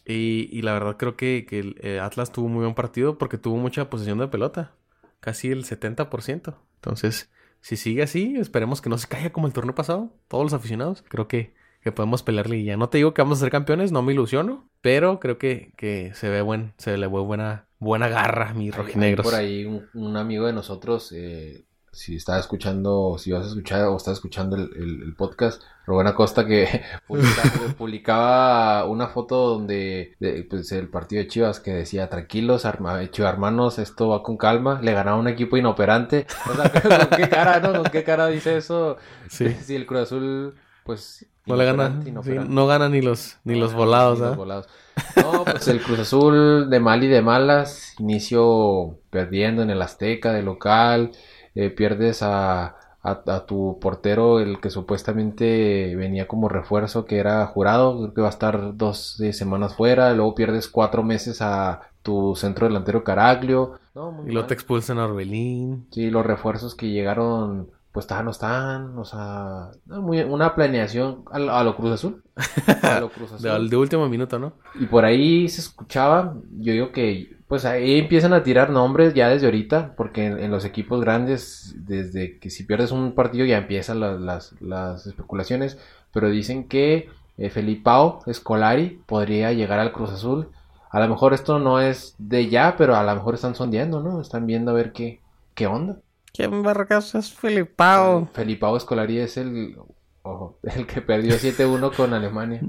Y, 0.05 0.49
y 0.51 0.61
la 0.61 0.73
verdad 0.73 0.97
creo 0.97 1.15
que, 1.17 1.45
que 1.47 1.59
el 1.59 1.75
eh, 1.81 1.99
Atlas 1.99 2.31
tuvo 2.31 2.47
muy 2.47 2.61
buen 2.63 2.75
partido 2.75 3.17
porque 3.17 3.37
tuvo 3.37 3.57
mucha 3.57 3.89
posesión 3.89 4.19
de 4.19 4.27
pelota. 4.27 4.73
Casi 5.19 5.49
el 5.51 5.65
70%. 5.65 6.55
Entonces, 6.75 7.29
si 7.61 7.77
sigue 7.77 8.03
así, 8.03 8.35
esperemos 8.37 8.81
que 8.81 8.89
no 8.89 8.97
se 8.97 9.07
caiga 9.07 9.31
como 9.31 9.47
el 9.47 9.53
torneo 9.53 9.75
pasado. 9.75 10.13
Todos 10.27 10.43
los 10.43 10.53
aficionados. 10.53 11.03
Creo 11.07 11.27
que, 11.27 11.53
que 11.81 11.91
podemos 11.91 12.23
pelearle 12.23 12.57
y 12.57 12.63
ya. 12.65 12.77
No 12.77 12.89
te 12.89 12.97
digo 12.97 13.13
que 13.13 13.21
vamos 13.21 13.39
a 13.39 13.41
ser 13.41 13.51
campeones, 13.51 13.91
no 13.91 14.01
me 14.01 14.13
ilusiono. 14.13 14.69
Pero 14.81 15.19
creo 15.19 15.37
que, 15.37 15.73
que 15.77 16.13
se 16.13 16.29
ve 16.29 16.41
buen, 16.41 16.73
se 16.77 16.97
le 16.97 17.07
ve 17.07 17.19
buena, 17.19 17.67
buena 17.79 18.07
garra, 18.07 18.53
hay 18.55 18.71
rojinegros. 18.71 19.25
Por 19.25 19.35
ahí 19.35 19.65
un, 19.65 19.87
un 19.93 20.17
amigo 20.17 20.45
de 20.45 20.53
nosotros, 20.53 21.11
eh, 21.11 21.65
si 21.91 22.15
está 22.15 22.37
escuchando, 22.39 23.15
si 23.17 23.31
vas 23.31 23.45
a 23.45 23.47
escuchar 23.49 23.85
o 23.85 23.97
estás 23.97 24.13
escuchando 24.15 24.55
el, 24.55 24.69
el- 24.75 25.01
el 25.03 25.15
podcast, 25.15 25.61
Rubén 25.85 26.07
Acosta 26.07 26.45
que 26.45 26.81
publica- 27.07 27.75
publicaba 27.77 28.85
una 28.85 29.07
foto 29.07 29.49
donde 29.49 30.15
de, 30.19 30.45
pues, 30.49 30.71
el 30.71 30.89
partido 30.89 31.21
de 31.21 31.27
Chivas 31.27 31.59
que 31.59 31.71
decía 31.73 32.09
tranquilos, 32.09 32.65
arma, 32.65 32.99
Chivas 33.09 33.33
hermanos, 33.33 33.79
esto 33.79 34.09
va 34.09 34.21
con 34.23 34.37
calma, 34.37 34.79
le 34.81 34.93
ganaba 34.93 35.17
un 35.17 35.27
equipo 35.27 35.57
inoperante. 35.57 36.27
O 36.51 36.53
sea, 36.55 36.71
¿con 37.09 37.17
qué 37.17 37.29
cara, 37.29 37.59
no? 37.59 37.73
¿Con 37.81 37.91
qué 37.91 38.03
cara 38.03 38.27
dice 38.27 38.57
eso? 38.57 38.97
Sí. 39.29 39.47
Si 39.63 39.75
el 39.75 39.85
Cruz 39.85 40.01
Azul, 40.01 40.55
pues... 40.83 41.25
No 41.45 41.55
le 41.55 41.63
gana, 41.63 42.01
sí, 42.03 42.11
no 42.11 42.67
gana 42.67 42.89
ni 42.89 43.01
los, 43.01 43.37
ni 43.45 43.55
los 43.57 43.73
volados, 43.73 44.19
ni 44.19 44.25
los 44.25 44.33
¿ah? 44.33 44.35
volados. 44.35 44.67
No, 45.15 45.45
pues 45.45 45.65
el 45.69 45.81
Cruz 45.81 45.99
Azul 45.99 46.69
de 46.69 46.79
mal 46.81 47.01
y 47.05 47.07
de 47.07 47.21
malas, 47.21 47.93
inicio 47.99 48.99
perdiendo 49.09 49.61
en 49.61 49.69
el 49.69 49.81
Azteca 49.81 50.33
de 50.33 50.43
local, 50.43 51.11
eh, 51.57 51.71
pierdes 51.71 52.21
a, 52.21 52.75
a, 53.01 53.45
tu 53.47 53.79
portero, 53.81 54.39
el 54.39 54.59
que 54.59 54.69
supuestamente 54.69 55.95
venía 55.95 56.27
como 56.27 56.49
refuerzo, 56.49 57.05
que 57.05 57.17
era 57.17 57.45
jurado, 57.47 57.97
creo 57.97 58.13
que 58.13 58.21
va 58.21 58.27
a 58.27 58.31
estar 58.31 58.77
dos 58.77 59.17
semanas 59.31 59.75
fuera, 59.75 60.13
luego 60.13 60.35
pierdes 60.35 60.67
cuatro 60.67 61.01
meses 61.01 61.41
a 61.41 61.81
tu 62.03 62.35
centro 62.35 62.67
delantero 62.67 63.03
Caraglio. 63.03 63.79
y 64.27 64.31
luego 64.31 64.47
te 64.47 64.53
expulsan 64.53 64.99
a 64.99 65.05
Orbelín. 65.05 65.87
Sí, 65.91 66.11
los 66.11 66.25
refuerzos 66.25 66.75
que 66.75 66.91
llegaron, 66.91 67.71
pues 67.91 68.03
están, 68.03 68.25
no 68.25 68.31
están, 68.31 68.97
o 68.99 69.03
sea, 69.03 69.71
una 69.87 70.53
planeación 70.53 71.23
a, 71.31 71.63
lo 71.63 71.75
Cruz 71.75 71.93
Azul. 71.93 72.23
A 72.83 72.99
lo 72.99 73.09
Cruz 73.09 73.31
Azul. 73.31 73.67
de, 73.67 73.77
último 73.77 74.07
minuto, 74.09 74.37
¿no? 74.37 74.53
Y 74.75 74.85
por 74.85 75.05
ahí 75.05 75.49
se 75.49 75.61
escuchaba, 75.61 76.35
yo 76.59 76.73
digo 76.73 76.91
que 76.91 77.36
pues 77.47 77.63
ahí 77.63 77.99
empiezan 77.99 78.33
a 78.33 78.43
tirar 78.43 78.69
nombres 78.69 79.13
ya 79.13 79.29
desde 79.29 79.47
ahorita, 79.47 79.93
porque 79.95 80.25
en, 80.25 80.51
los 80.51 80.65
equipos 80.65 80.99
grandes, 80.99 81.75
desde 81.77 82.39
que 82.39 82.49
si 82.49 82.63
pierdes 82.63 82.91
un 82.91 83.13
partido 83.13 83.45
ya 83.45 83.57
empiezan 83.57 84.01
las, 84.01 84.53
las, 84.59 85.07
especulaciones, 85.07 85.77
pero 86.11 86.29
dicen 86.29 86.67
que 86.67 87.09
eh, 87.37 87.49
Felipao 87.49 88.21
Escolari 88.25 89.01
podría 89.05 89.53
llegar 89.53 89.79
al 89.79 89.93
Cruz 89.93 90.11
Azul. 90.11 90.49
A 90.89 90.99
lo 90.99 91.07
mejor 91.07 91.33
esto 91.33 91.59
no 91.59 91.79
es 91.79 92.15
de 92.17 92.49
ya, 92.49 92.75
pero 92.77 92.95
a 92.95 93.03
lo 93.03 93.15
mejor 93.15 93.35
están 93.35 93.55
sondeando, 93.55 94.01
¿no? 94.01 94.19
Están 94.19 94.45
viendo 94.45 94.71
a 94.71 94.73
ver 94.73 94.91
qué, 94.91 95.21
qué 95.53 95.67
onda. 95.67 95.97
¿Quién 96.33 96.63
vergas 96.63 97.15
es 97.15 97.31
Felipao? 97.31 98.27
Felipao 98.33 98.75
Escolari 98.75 99.19
es 99.19 99.37
el, 99.37 99.77
el 100.63 100.85
que 100.85 101.01
perdió 101.01 101.35
7-1 101.35 101.95
con 101.95 102.13
Alemania. 102.13 102.61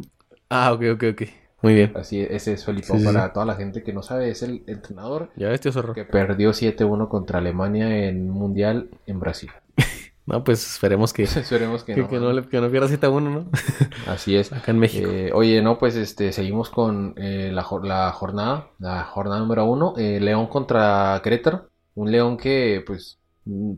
Ah, 0.48 0.72
ok, 0.72 0.82
ok, 0.94 1.04
ok. 1.12 1.22
Muy 1.60 1.74
bien. 1.74 1.92
Así, 1.96 2.20
ese 2.20 2.52
es 2.52 2.64
Felipe 2.64 2.92
para 3.04 3.32
toda 3.32 3.44
la 3.44 3.56
gente 3.56 3.82
que 3.82 3.92
no 3.92 4.02
sabe, 4.02 4.30
es 4.30 4.42
el 4.42 4.62
entrenador 4.66 5.30
ya 5.34 5.48
ves, 5.48 5.60
que 5.60 6.04
perdió 6.04 6.50
7-1 6.50 7.08
contra 7.08 7.38
Alemania 7.38 8.06
en 8.06 8.30
Mundial 8.30 8.90
en 9.06 9.18
Brasil. 9.18 9.50
no, 10.26 10.44
pues 10.44 10.74
esperemos 10.74 11.12
que, 11.12 11.22
esperemos 11.24 11.82
que, 11.82 11.96
no, 11.96 12.08
que, 12.08 12.20
no, 12.20 12.48
que 12.48 12.60
no 12.60 12.70
pierda 12.70 12.86
7-1, 12.86 13.22
¿no? 13.22 13.46
Así 14.06 14.36
es. 14.36 14.52
Acá 14.52 14.70
en 14.70 14.78
México. 14.78 15.10
Eh, 15.10 15.32
oye, 15.34 15.60
no, 15.60 15.78
pues 15.78 15.96
este 15.96 16.30
seguimos 16.30 16.70
con 16.70 17.14
eh, 17.16 17.50
la, 17.52 17.66
la, 17.82 18.12
jornada, 18.12 18.68
la 18.78 19.02
jornada 19.04 19.40
número 19.40 19.64
1, 19.64 19.94
eh, 19.96 20.20
León 20.20 20.46
contra 20.46 21.20
Querétaro. 21.24 21.70
Un 21.96 22.12
León 22.12 22.36
que, 22.36 22.84
pues, 22.86 23.18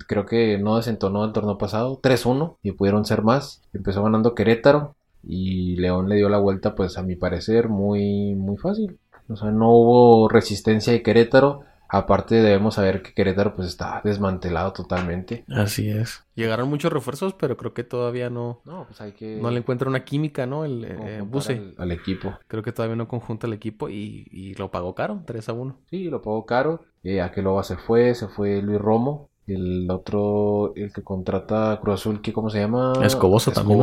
creo 0.06 0.26
que 0.26 0.58
no 0.58 0.76
desentonó 0.76 1.24
el 1.24 1.32
torneo 1.32 1.56
pasado, 1.56 1.98
3-1 2.02 2.58
y 2.62 2.72
pudieron 2.72 3.06
ser 3.06 3.22
más. 3.22 3.62
Empezó 3.72 4.02
ganando 4.02 4.34
Querétaro, 4.34 4.96
y 5.22 5.76
León 5.76 6.08
le 6.08 6.16
dio 6.16 6.28
la 6.28 6.38
vuelta 6.38 6.74
pues 6.74 6.98
a 6.98 7.02
mi 7.02 7.16
parecer 7.16 7.68
muy 7.68 8.34
muy 8.34 8.56
fácil. 8.56 8.98
O 9.28 9.36
sea 9.36 9.50
no 9.50 9.70
hubo 9.70 10.28
resistencia 10.28 10.92
de 10.92 11.02
Querétaro. 11.02 11.62
Aparte 11.92 12.36
debemos 12.36 12.76
saber 12.76 13.02
que 13.02 13.12
Querétaro 13.12 13.56
pues 13.56 13.66
está 13.66 14.00
desmantelado 14.04 14.72
totalmente. 14.72 15.44
Así 15.48 15.90
es. 15.90 16.24
Llegaron 16.36 16.68
muchos 16.68 16.92
refuerzos 16.92 17.34
pero 17.34 17.56
creo 17.56 17.74
que 17.74 17.82
todavía 17.82 18.30
no 18.30 18.60
no 18.64 18.84
pues 18.86 19.00
hay 19.00 19.12
que 19.12 19.38
no 19.42 19.50
le 19.50 19.58
encuentra 19.58 19.88
una 19.88 20.04
química 20.04 20.46
no 20.46 20.64
el 20.64 20.84
eh, 20.84 21.22
Buse. 21.26 21.74
al, 21.76 21.92
equipo. 21.92 22.38
Creo 22.46 22.62
que 22.62 22.72
todavía 22.72 22.96
no 22.96 23.08
conjunta 23.08 23.46
el 23.46 23.52
equipo 23.52 23.88
y, 23.88 24.26
y 24.30 24.54
lo 24.54 24.70
pagó 24.70 24.94
caro 24.94 25.22
3 25.26 25.48
a 25.48 25.52
1 25.52 25.76
sí 25.90 26.04
lo 26.04 26.22
pagó 26.22 26.46
caro. 26.46 26.84
Eh, 27.02 27.20
Aqueloba 27.20 27.64
se 27.64 27.76
fue 27.76 28.14
se 28.14 28.28
fue 28.28 28.62
Luis 28.62 28.78
Romo. 28.78 29.30
El 29.46 29.90
otro, 29.90 30.72
el 30.76 30.92
que 30.92 31.02
contrata 31.02 31.76
Cruz 31.82 32.00
Azul, 32.00 32.20
que 32.20 32.32
¿cómo 32.32 32.50
se 32.50 32.60
llama? 32.60 32.92
Escobosa, 33.02 33.52
también. 33.52 33.80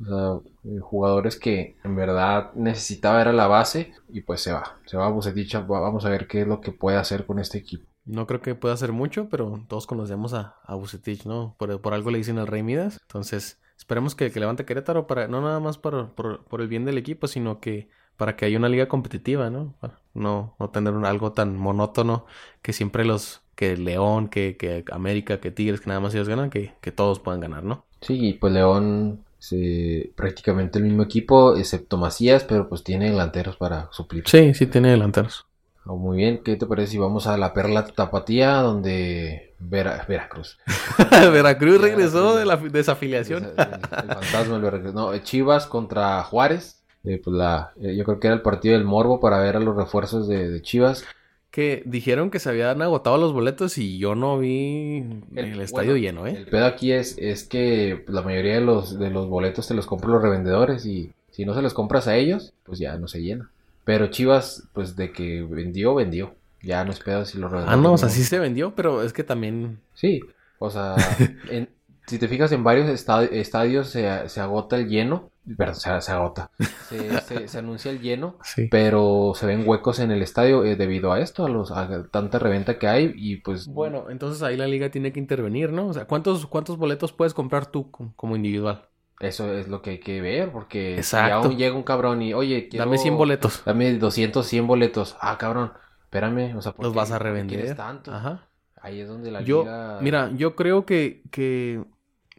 O 0.00 0.04
sea, 0.04 0.50
eh, 0.64 0.78
jugadores 0.80 1.38
que 1.38 1.76
en 1.84 1.96
verdad 1.96 2.52
necesitaba 2.54 3.20
era 3.20 3.32
la 3.32 3.46
base 3.46 3.92
y 4.08 4.20
pues 4.20 4.40
se 4.42 4.52
va. 4.52 4.78
Se 4.86 4.96
va 4.96 5.06
a 5.06 5.10
Bucetich. 5.10 5.54
Vamos 5.66 6.04
a 6.04 6.10
ver 6.10 6.26
qué 6.26 6.42
es 6.42 6.46
lo 6.46 6.60
que 6.60 6.72
puede 6.72 6.96
hacer 6.96 7.26
con 7.26 7.38
este 7.38 7.58
equipo. 7.58 7.84
No 8.04 8.26
creo 8.26 8.40
que 8.40 8.54
pueda 8.54 8.74
hacer 8.74 8.92
mucho, 8.92 9.28
pero 9.28 9.60
todos 9.68 9.86
conocemos 9.86 10.32
a, 10.32 10.56
a 10.64 10.74
Bucetich, 10.74 11.26
¿no? 11.26 11.54
Por, 11.58 11.92
algo 11.92 12.10
le 12.10 12.18
dicen 12.18 12.38
al 12.38 12.46
Rey 12.46 12.62
Midas. 12.62 12.98
Entonces, 13.02 13.60
esperemos 13.76 14.14
que, 14.14 14.30
que 14.30 14.40
levante 14.40 14.64
Querétaro 14.64 15.06
para, 15.06 15.28
no 15.28 15.42
nada 15.42 15.60
más 15.60 15.76
por, 15.76 16.14
por, 16.14 16.60
el 16.60 16.68
bien 16.68 16.84
del 16.84 16.96
equipo, 16.96 17.26
sino 17.26 17.60
que 17.60 17.90
para 18.16 18.34
que 18.34 18.46
haya 18.46 18.58
una 18.58 18.68
liga 18.68 18.88
competitiva, 18.88 19.50
¿no? 19.50 19.74
no, 20.14 20.56
no 20.58 20.70
tener 20.70 20.94
algo 21.04 21.32
tan 21.32 21.56
monótono 21.56 22.26
que 22.62 22.72
siempre 22.72 23.04
los 23.04 23.42
que 23.54 23.76
León, 23.76 24.28
que, 24.28 24.56
que 24.56 24.84
América, 24.90 25.40
que 25.40 25.50
Tigres, 25.50 25.80
que 25.80 25.88
nada 25.88 26.00
más 26.00 26.14
ellos 26.14 26.28
ganan, 26.28 26.48
que, 26.48 26.74
que 26.80 26.92
todos 26.92 27.20
puedan 27.20 27.40
ganar, 27.40 27.64
¿no? 27.64 27.84
Sí, 28.00 28.38
pues 28.40 28.52
León 28.52 29.24
se, 29.38 30.12
prácticamente 30.16 30.78
el 30.78 30.84
mismo 30.84 31.02
equipo, 31.02 31.56
excepto 31.56 31.96
Macías, 31.96 32.44
pero 32.44 32.68
pues 32.68 32.82
tiene 32.82 33.10
delanteros 33.10 33.56
para 33.56 33.88
suplir. 33.92 34.24
Sí, 34.26 34.54
sí 34.54 34.66
tiene 34.66 34.90
delanteros. 34.90 35.46
Oh, 35.86 35.96
muy 35.96 36.18
bien, 36.18 36.42
¿qué 36.44 36.56
te 36.56 36.66
parece 36.66 36.92
si 36.92 36.98
vamos 36.98 37.26
a 37.26 37.38
la 37.38 37.54
Perla 37.54 37.86
Tapatía, 37.86 38.56
donde 38.56 39.54
Veracruz? 39.58 40.58
Veracruz 41.32 41.80
regresó 41.80 42.36
de 42.36 42.44
la 42.44 42.56
desafiliación. 42.56 43.44
El, 43.44 43.54
fantasma 43.54 44.58
del 44.58 44.92
No, 44.92 45.16
Chivas 45.18 45.66
contra 45.66 46.22
Juárez. 46.24 46.82
Eh, 47.04 47.20
pues 47.24 47.34
la, 47.34 47.72
eh, 47.80 47.96
yo 47.96 48.04
creo 48.04 48.20
que 48.20 48.26
era 48.26 48.36
el 48.36 48.42
partido 48.42 48.74
del 48.74 48.84
Morbo 48.84 49.20
para 49.20 49.38
ver 49.38 49.56
a 49.56 49.60
los 49.60 49.76
refuerzos 49.76 50.28
de 50.28 50.60
Chivas 50.60 51.04
que 51.50 51.82
dijeron 51.86 52.30
que 52.30 52.38
se 52.38 52.50
habían 52.50 52.82
agotado 52.82 53.16
los 53.16 53.32
boletos 53.32 53.78
y 53.78 53.98
yo 53.98 54.14
no 54.14 54.38
vi 54.38 55.04
el, 55.34 55.60
estadio 55.60 55.96
lleno, 55.96 56.26
¿eh? 56.26 56.34
El 56.36 56.46
pedo 56.46 56.66
aquí 56.66 56.92
es, 56.92 57.16
es 57.18 57.44
que 57.44 58.04
la 58.08 58.22
mayoría 58.22 58.54
de 58.54 58.60
los, 58.60 58.98
de 58.98 59.10
los 59.10 59.28
boletos 59.28 59.66
te 59.66 59.74
los 59.74 59.86
compran 59.86 60.12
los 60.12 60.22
revendedores 60.22 60.84
y 60.86 61.12
si 61.30 61.44
no 61.44 61.54
se 61.54 61.62
los 61.62 61.74
compras 61.74 62.08
a 62.08 62.16
ellos, 62.16 62.52
pues 62.64 62.78
ya 62.78 62.96
no 62.96 63.08
se 63.08 63.22
llena. 63.22 63.50
Pero 63.84 64.08
Chivas, 64.08 64.64
pues 64.74 64.96
de 64.96 65.12
que 65.12 65.42
vendió, 65.42 65.94
vendió. 65.94 66.34
Ya 66.62 66.84
no 66.84 66.90
es 66.90 66.98
pedo 66.98 67.24
si 67.24 67.38
los 67.38 67.50
revendedores. 67.50 67.78
Ah, 67.78 67.82
no, 67.82 67.94
o 67.94 67.98
sea, 67.98 68.08
sí 68.08 68.24
se 68.24 68.38
vendió, 68.38 68.74
pero 68.74 69.02
es 69.02 69.12
que 69.12 69.24
también. 69.24 69.78
Sí, 69.94 70.20
o 70.58 70.68
sea, 70.68 70.96
si 72.08 72.18
te 72.18 72.28
fijas 72.28 72.50
en 72.52 72.64
varios 72.64 72.88
estadios 72.88 73.88
se, 73.88 74.28
se 74.28 74.40
agota 74.40 74.76
el 74.76 74.88
lleno 74.88 75.30
Perdón, 75.56 75.76
se, 76.00 76.12
agota. 76.12 76.50
Se, 76.88 77.58
anuncia 77.58 77.90
el 77.90 78.00
lleno, 78.00 78.36
pero 78.70 79.32
se 79.34 79.46
ven 79.46 79.66
huecos 79.66 79.98
en 79.98 80.10
el 80.10 80.22
estadio 80.22 80.64
eh, 80.64 80.76
debido 80.76 81.12
a 81.12 81.20
esto, 81.20 81.46
a, 81.46 81.48
los, 81.48 81.70
a 81.70 82.08
tanta 82.10 82.38
reventa 82.38 82.78
que 82.78 82.88
hay 82.88 83.12
y 83.14 83.36
pues... 83.36 83.66
Bueno, 83.66 84.06
entonces 84.10 84.42
ahí 84.42 84.56
la 84.56 84.66
liga 84.66 84.90
tiene 84.90 85.12
que 85.12 85.20
intervenir, 85.20 85.72
¿no? 85.72 85.88
O 85.88 85.92
sea, 85.94 86.06
¿cuántos, 86.06 86.46
cuántos 86.46 86.76
boletos 86.76 87.12
puedes 87.12 87.34
comprar 87.34 87.66
tú 87.66 87.90
como 87.90 88.36
individual? 88.36 88.88
Eso 89.20 89.52
es 89.52 89.68
lo 89.68 89.82
que 89.82 89.90
hay 89.90 90.00
que 90.00 90.20
ver, 90.20 90.52
porque 90.52 90.96
Exacto. 90.96 91.50
llega 91.50 91.74
un 91.74 91.82
cabrón 91.82 92.22
y, 92.22 92.34
oye, 92.34 92.68
quiero... 92.68 92.84
Dame 92.84 92.98
100 92.98 93.16
boletos. 93.16 93.62
Dame 93.64 93.92
200, 93.94 94.46
100 94.46 94.66
boletos. 94.66 95.16
Ah, 95.20 95.38
cabrón, 95.38 95.72
espérame, 96.02 96.56
o 96.56 96.62
sea, 96.62 96.72
¿por 96.72 96.84
Los 96.84 96.94
vas 96.94 97.10
a 97.10 97.18
revender. 97.18 97.74
tanto? 97.74 98.12
Ajá. 98.12 98.48
Ahí 98.80 99.00
es 99.00 99.08
donde 99.08 99.30
la 99.30 99.40
yo, 99.40 99.62
liga... 99.62 99.98
Mira, 100.00 100.30
yo 100.34 100.54
creo 100.54 100.86
que, 100.86 101.22
que 101.30 101.82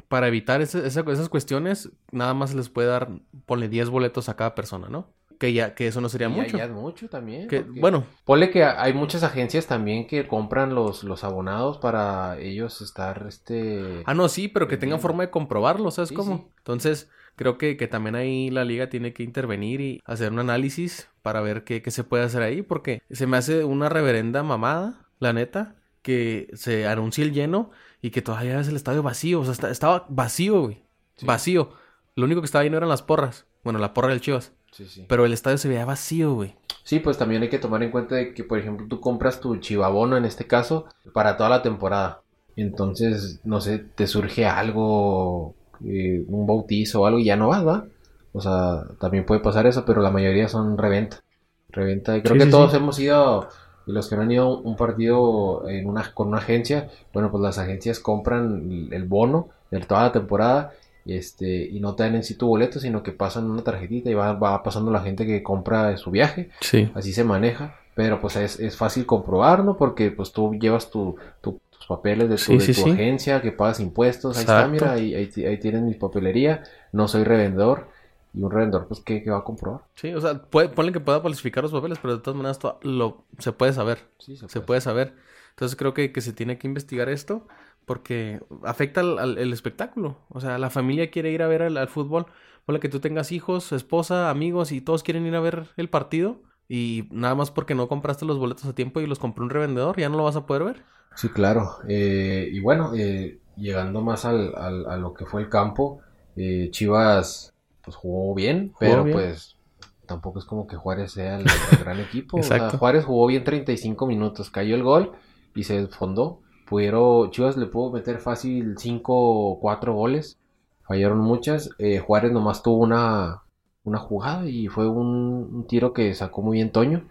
para 0.09 0.27
evitar 0.27 0.61
esas 0.61 1.29
cuestiones, 1.29 1.91
nada 2.11 2.33
más 2.33 2.53
les 2.55 2.67
puede 2.67 2.89
dar, 2.89 3.09
ponle 3.45 3.69
10 3.69 3.89
boletos 3.89 4.27
a 4.27 4.35
cada 4.35 4.55
persona, 4.55 4.89
¿no? 4.89 5.07
Que 5.37 5.53
ya, 5.53 5.75
que 5.75 5.87
eso 5.87 6.01
no 6.01 6.09
sería 6.09 6.27
mucho. 6.27 6.57
Ya 6.57 6.65
es 6.65 6.71
mucho 6.71 7.07
también. 7.07 7.47
Que, 7.47 7.61
bueno. 7.61 8.03
Ponle 8.25 8.49
que 8.49 8.63
hay 8.63 8.91
muchas 8.93 9.23
agencias 9.23 9.67
también 9.67 10.07
que 10.07 10.27
compran 10.27 10.75
los, 10.75 11.03
los 11.05 11.23
abonados 11.23 11.77
para 11.77 12.37
ellos 12.39 12.81
estar, 12.81 13.25
este... 13.29 14.01
Ah, 14.05 14.15
no, 14.15 14.27
sí, 14.27 14.49
pero 14.49 14.67
que 14.67 14.75
tengan 14.75 14.99
forma 14.99 15.23
de 15.23 15.29
comprobarlo, 15.29 15.91
¿sabes 15.91 16.11
cómo? 16.11 16.49
Entonces, 16.57 17.09
creo 17.35 17.59
que, 17.59 17.77
que, 17.77 17.87
también 17.87 18.15
ahí 18.15 18.49
la 18.49 18.65
liga 18.65 18.89
tiene 18.89 19.13
que 19.13 19.23
intervenir 19.23 19.79
y 19.79 20.01
hacer 20.05 20.33
un 20.33 20.39
análisis 20.39 21.07
para 21.21 21.39
ver 21.39 21.63
qué, 21.63 21.83
qué 21.83 21.91
se 21.91 22.03
puede 22.03 22.23
hacer 22.23 22.41
ahí, 22.41 22.63
porque 22.63 23.03
se 23.11 23.27
me 23.27 23.37
hace 23.37 23.63
una 23.63 23.89
reverenda 23.89 24.41
mamada, 24.41 25.05
la 25.19 25.33
neta, 25.33 25.75
que 26.01 26.49
se 26.53 26.87
anuncie 26.87 27.23
el 27.23 27.33
lleno 27.33 27.71
y 28.01 28.12
que 28.12 28.22
todavía 28.22 28.60
es 28.60 28.68
el 28.68 28.75
estadio 28.75 29.03
vacío. 29.03 29.41
O 29.41 29.53
sea, 29.53 29.70
estaba 29.70 30.06
vacío, 30.10 30.62
güey. 30.62 30.84
Vacío. 31.22 31.72
Lo 32.15 32.25
único 32.25 32.41
que 32.41 32.46
estaba 32.46 32.63
ahí 32.63 32.70
no 32.70 32.77
eran 32.77 32.89
las 32.89 33.01
porras. 33.01 33.46
Bueno, 33.63 33.79
la 33.79 33.94
porra 33.94 34.10
del 34.10 34.22
Chivas. 34.22 34.53
Sí, 34.72 34.86
sí. 34.86 35.06
Pero 35.08 35.25
el 35.25 35.34
estadio 35.34 35.58
se 35.58 35.68
veía 35.68 35.86
vacío, 35.86 36.34
güey. 36.34 36.56
Sí, 36.84 37.00
pues 37.00 37.18
también 37.18 37.41
hay 37.41 37.50
que 37.50 37.60
tomar 37.60 37.84
en 37.84 37.91
cuenta 37.91 38.15
de 38.15 38.34
que, 38.34 38.44
por 38.44 38.58
ejemplo, 38.58 38.88
tú 38.89 39.00
compras 39.00 39.39
tu 39.39 39.58
chivabono 39.58 40.18
en 40.18 40.25
este 40.25 40.48
caso 40.48 40.86
para 41.13 41.38
toda 41.38 41.50
la 41.50 41.62
temporada. 41.62 42.22
Entonces, 42.56 43.41
no 43.44 43.62
sé, 43.62 43.79
te 43.79 44.08
surge 44.08 44.46
algo, 44.46 45.56
eh, 45.86 46.24
un 46.27 46.48
bautizo 46.48 47.01
o 47.01 47.06
algo 47.06 47.20
y 47.20 47.25
ya 47.25 47.36
no 47.36 47.50
vas, 47.50 47.65
¿va? 47.65 47.86
O 48.32 48.41
sea, 48.41 48.86
también 49.00 49.25
puede 49.25 49.41
pasar 49.41 49.65
eso, 49.68 49.86
pero 49.86 50.01
la 50.01 50.12
mayoría 50.12 50.48
son 50.48 50.77
reventa. 50.77 51.24
Reventa. 51.70 52.22
Creo 52.22 52.38
que 52.38 52.46
todos 52.48 52.74
hemos 52.74 53.00
ido 53.00 53.50
y 53.89 53.91
los 53.91 54.08
que 54.08 54.15
no 54.15 54.22
han 54.22 54.31
ido 54.31 54.60
un 54.60 54.75
partido 54.75 55.67
en 55.67 55.88
una, 55.88 56.13
con 56.13 56.27
una 56.27 56.38
agencia, 56.38 56.89
bueno, 57.12 57.31
pues 57.31 57.41
las 57.41 57.58
agencias 57.58 58.00
compran 58.00 58.89
el 58.91 59.03
bono 59.05 59.50
de 59.72 59.79
toda 59.79 60.03
la 60.03 60.12
temporada 60.12 60.74
este, 61.08 61.65
y 61.65 61.79
no 61.79 61.96
te 61.96 62.03
dan 62.03 62.13
en 62.13 62.24
sí 62.24 62.36
tu 62.36 62.46
boleto, 62.46 62.79
sino 62.79 63.01
que 63.01 63.13
pasan 63.13 63.50
una 63.50 63.63
tarjetita 63.63 64.12
y 64.12 64.13
va, 64.13 64.34
va 64.34 64.62
pasando 64.62 64.91
la 64.91 65.01
gente 65.01 65.25
que 65.25 65.41
compra 65.41 65.98
su 65.98 66.12
viaje. 66.12 66.51
Sí. 66.62 66.91
Así 66.93 67.13
se 67.13 67.24
maneja. 67.24 67.77
Pero 67.96 68.22
pues 68.22 68.36
es, 68.36 68.60
es 68.60 68.77
fácil 68.77 69.08
comprobar, 69.08 69.65
¿no? 69.65 69.75
Porque 69.75 70.12
pues 70.12 70.31
tú 70.31 70.53
llevas 70.53 70.91
tu, 70.91 71.15
tus 71.41 71.55
papeles 71.88 72.29
de 72.29 72.36
tu, 72.36 72.91
agencia, 72.91 73.41
que 73.41 73.51
pagas 73.51 73.79
impuestos. 73.79 74.38
Ahí 74.38 74.41
está, 74.41 74.67
mira, 74.67 74.91
ahí, 74.91 75.15
ahí, 75.15 75.46
ahí 75.46 75.58
tienes 75.58 75.81
mi 75.81 75.96
papelería. 75.96 76.63
No 76.91 77.08
soy 77.08 77.24
revendedor 77.24 77.88
y 78.33 78.43
un 78.43 78.51
revendedor, 78.51 78.88
pues, 78.88 79.01
¿qué, 79.01 79.24
va 79.29 79.39
a 79.39 79.43
comprobar? 79.43 79.81
Sí, 79.95 80.13
o 80.13 80.21
sea, 80.21 80.41
puede, 80.43 80.69
ponle 80.69 80.91
que 80.91 81.00
pueda 81.00 81.19
falsificar 81.21 81.63
los 81.63 81.71
papeles, 81.71 81.98
pero 82.00 82.17
de 82.17 82.21
todas 82.21 82.38
maneras 82.38 82.59
lo, 82.83 83.25
se 83.39 83.51
puede 83.51 83.74
saber. 83.74 84.07
Sí, 84.19 84.38
se, 84.38 84.62
puede. 84.62 84.81
saber. 84.81 85.15
Entonces 85.51 85.75
creo 85.75 85.93
que, 85.93 86.12
que, 86.12 86.21
se 86.21 86.33
tiene 86.33 86.57
que 86.57 86.67
investigar 86.67 87.09
esto 87.09 87.48
porque 87.86 88.39
afecta 88.63 89.01
al, 89.01 89.39
el 89.39 89.51
espectáculo. 89.51 90.19
O 90.29 90.39
sea, 90.39 90.59
la 90.59 90.69
familia 90.69 91.09
quiere 91.09 91.31
ir 91.31 91.41
a 91.41 91.48
ver 91.48 91.63
al, 91.63 91.88
fútbol. 91.88 92.27
Ponle 92.65 92.79
que 92.79 92.88
tú 92.88 93.00
tengas 93.00 93.31
hijos, 93.31 93.71
esposa, 93.71 94.29
amigos 94.29 94.71
y 94.71 94.79
todos 94.79 95.01
quieren 95.01 95.25
ir 95.25 95.36
a 95.36 95.39
ver 95.39 95.65
el 95.75 95.89
partido. 95.89 96.43
Y 96.67 97.07
nada 97.09 97.33
más 97.33 97.50
porque 97.50 97.74
no 97.74 97.88
compraste 97.88 98.25
los 98.25 98.38
boletos 98.38 98.65
a 98.65 98.75
tiempo 98.75 99.01
y 99.01 99.07
los 99.07 99.17
compró 99.17 99.43
un 99.43 99.50
revendedor, 99.50 99.98
ya 99.98 100.07
no 100.07 100.17
lo 100.17 100.24
vas 100.25 100.36
a 100.36 100.45
poder 100.45 100.63
ver. 100.65 100.83
Sí, 101.15 101.29
claro. 101.29 101.77
Eh, 101.88 102.48
y 102.51 102.59
bueno, 102.59 102.91
eh, 102.93 103.39
llegando 103.57 104.01
más 104.01 104.24
al, 104.24 104.53
a 104.55 104.98
lo 104.98 105.15
que 105.15 105.25
fue 105.25 105.41
el 105.41 105.50
campo, 105.50 106.01
eh, 106.36 106.69
Chivas 106.69 107.55
pues 107.89 107.96
jugó 107.96 108.36
bien, 108.36 108.74
pero 108.79 109.03
pues 109.12 109.58
tampoco 110.05 110.38
es 110.38 110.46
como 110.46 110.67
que 110.67 110.75
Juárez 110.75 111.13
sea 111.13 111.39
el, 111.39 111.46
gran 111.79 112.00
equipo. 112.00 112.38
o 112.38 112.43
sea, 112.43 112.69
Juárez 112.69 113.05
jugó 113.05 113.25
bien 113.27 113.43
35 113.43 114.05
minutos, 114.05 114.51
cayó 114.51 114.75
el 114.75 114.84
gol 114.84 115.13
y 115.55 115.63
se 115.63 115.81
desfondó. 115.81 116.41
Pudieron, 116.67 117.31
Chivas 117.31 117.58
le 117.58 117.65
pudo 117.65 117.91
meter 117.91 118.19
fácil 118.19 118.75
5 118.77 119.13
o 119.15 119.60
4 119.60 119.93
goles. 119.93 120.39
Fallaron 120.84 121.19
muchas. 121.19 121.72
Eh, 121.79 121.98
Juárez 121.98 122.31
nomás 122.31 122.62
tuvo 122.62 122.77
una, 122.77 123.41
una 123.84 123.98
jugada 123.98 124.48
y 124.48 124.67
fue 124.67 124.88
un, 124.88 125.65
tiro 125.67 125.93
que 125.93 126.13
sacó 126.13 126.43
muy 126.43 126.58
bien 126.58 126.72
Toño. 126.72 127.08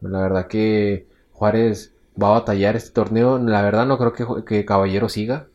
La 0.00 0.20
verdad 0.20 0.48
que 0.48 1.06
Juárez 1.32 1.94
va 2.20 2.28
a 2.28 2.40
batallar 2.40 2.74
este 2.74 2.90
torneo. 2.90 3.38
La 3.38 3.62
verdad 3.62 3.86
no 3.86 3.98
creo 3.98 4.12
que, 4.12 4.44
que 4.44 4.64
Caballero 4.64 5.08
siga. 5.08 5.46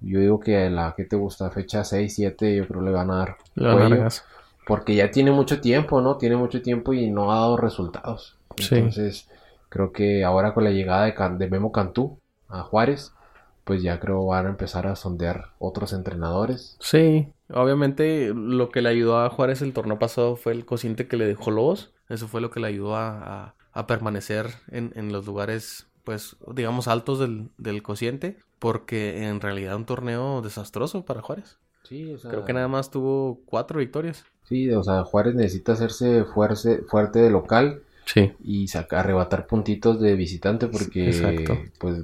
Yo 0.00 0.20
digo 0.20 0.40
que 0.40 0.70
la 0.70 0.94
que 0.96 1.04
te 1.04 1.16
gusta, 1.16 1.50
fecha 1.50 1.84
6, 1.84 2.14
7, 2.14 2.56
yo 2.56 2.66
creo 2.66 2.82
le 2.82 2.90
van 2.90 3.10
a 3.10 3.16
dar. 3.16 3.36
porque 4.66 4.94
ya 4.94 5.10
tiene 5.10 5.30
mucho 5.30 5.60
tiempo, 5.60 6.00
¿no? 6.00 6.16
Tiene 6.16 6.36
mucho 6.36 6.62
tiempo 6.62 6.92
y 6.92 7.10
no 7.10 7.32
ha 7.32 7.36
dado 7.36 7.56
resultados. 7.56 8.36
Entonces, 8.56 9.28
creo 9.68 9.92
que 9.92 10.24
ahora 10.24 10.54
con 10.54 10.64
la 10.64 10.70
llegada 10.70 11.04
de, 11.04 11.14
de 11.38 11.50
Memo 11.50 11.72
Cantú 11.72 12.18
a 12.48 12.62
Juárez, 12.62 13.12
pues 13.64 13.82
ya 13.82 14.00
creo 14.00 14.26
van 14.26 14.46
a 14.46 14.50
empezar 14.50 14.86
a 14.86 14.96
sondear 14.96 15.52
otros 15.58 15.92
entrenadores. 15.92 16.76
Sí, 16.80 17.28
obviamente 17.52 18.32
lo 18.34 18.70
que 18.70 18.82
le 18.82 18.88
ayudó 18.88 19.20
a 19.20 19.30
Juárez 19.30 19.62
el 19.62 19.72
torneo 19.72 19.98
pasado 19.98 20.36
fue 20.36 20.52
el 20.52 20.64
cociente 20.64 21.06
que 21.06 21.16
le 21.16 21.26
dejó 21.26 21.50
Lobos. 21.50 21.92
Eso 22.08 22.26
fue 22.26 22.40
lo 22.40 22.50
que 22.50 22.60
le 22.60 22.66
ayudó 22.66 22.96
a, 22.96 23.54
a, 23.72 23.86
permanecer 23.86 24.48
en, 24.72 24.92
en, 24.96 25.12
los 25.12 25.26
lugares, 25.26 25.86
pues, 26.02 26.36
digamos, 26.52 26.88
altos 26.88 27.20
del, 27.20 27.50
del 27.58 27.82
cociente 27.84 28.38
porque 28.60 29.26
en 29.26 29.40
realidad 29.40 29.74
un 29.74 29.86
torneo 29.86 30.42
desastroso 30.42 31.04
para 31.04 31.22
Juárez. 31.22 31.58
Sí, 31.82 32.12
o 32.12 32.18
sea... 32.18 32.30
Creo 32.30 32.44
que 32.44 32.52
nada 32.52 32.68
más 32.68 32.90
tuvo 32.90 33.40
cuatro 33.46 33.80
victorias. 33.80 34.24
Sí, 34.44 34.70
o 34.70 34.84
sea, 34.84 35.02
Juárez 35.02 35.34
necesita 35.34 35.72
hacerse 35.72 36.24
fuerte, 36.24 36.82
fuerte 36.82 37.18
de 37.20 37.30
local. 37.30 37.82
Sí. 38.04 38.32
Y 38.44 38.68
sacar, 38.68 39.00
arrebatar 39.00 39.46
puntitos 39.46 40.00
de 40.00 40.14
visitante 40.14 40.66
porque, 40.66 41.66
pues, 41.78 42.02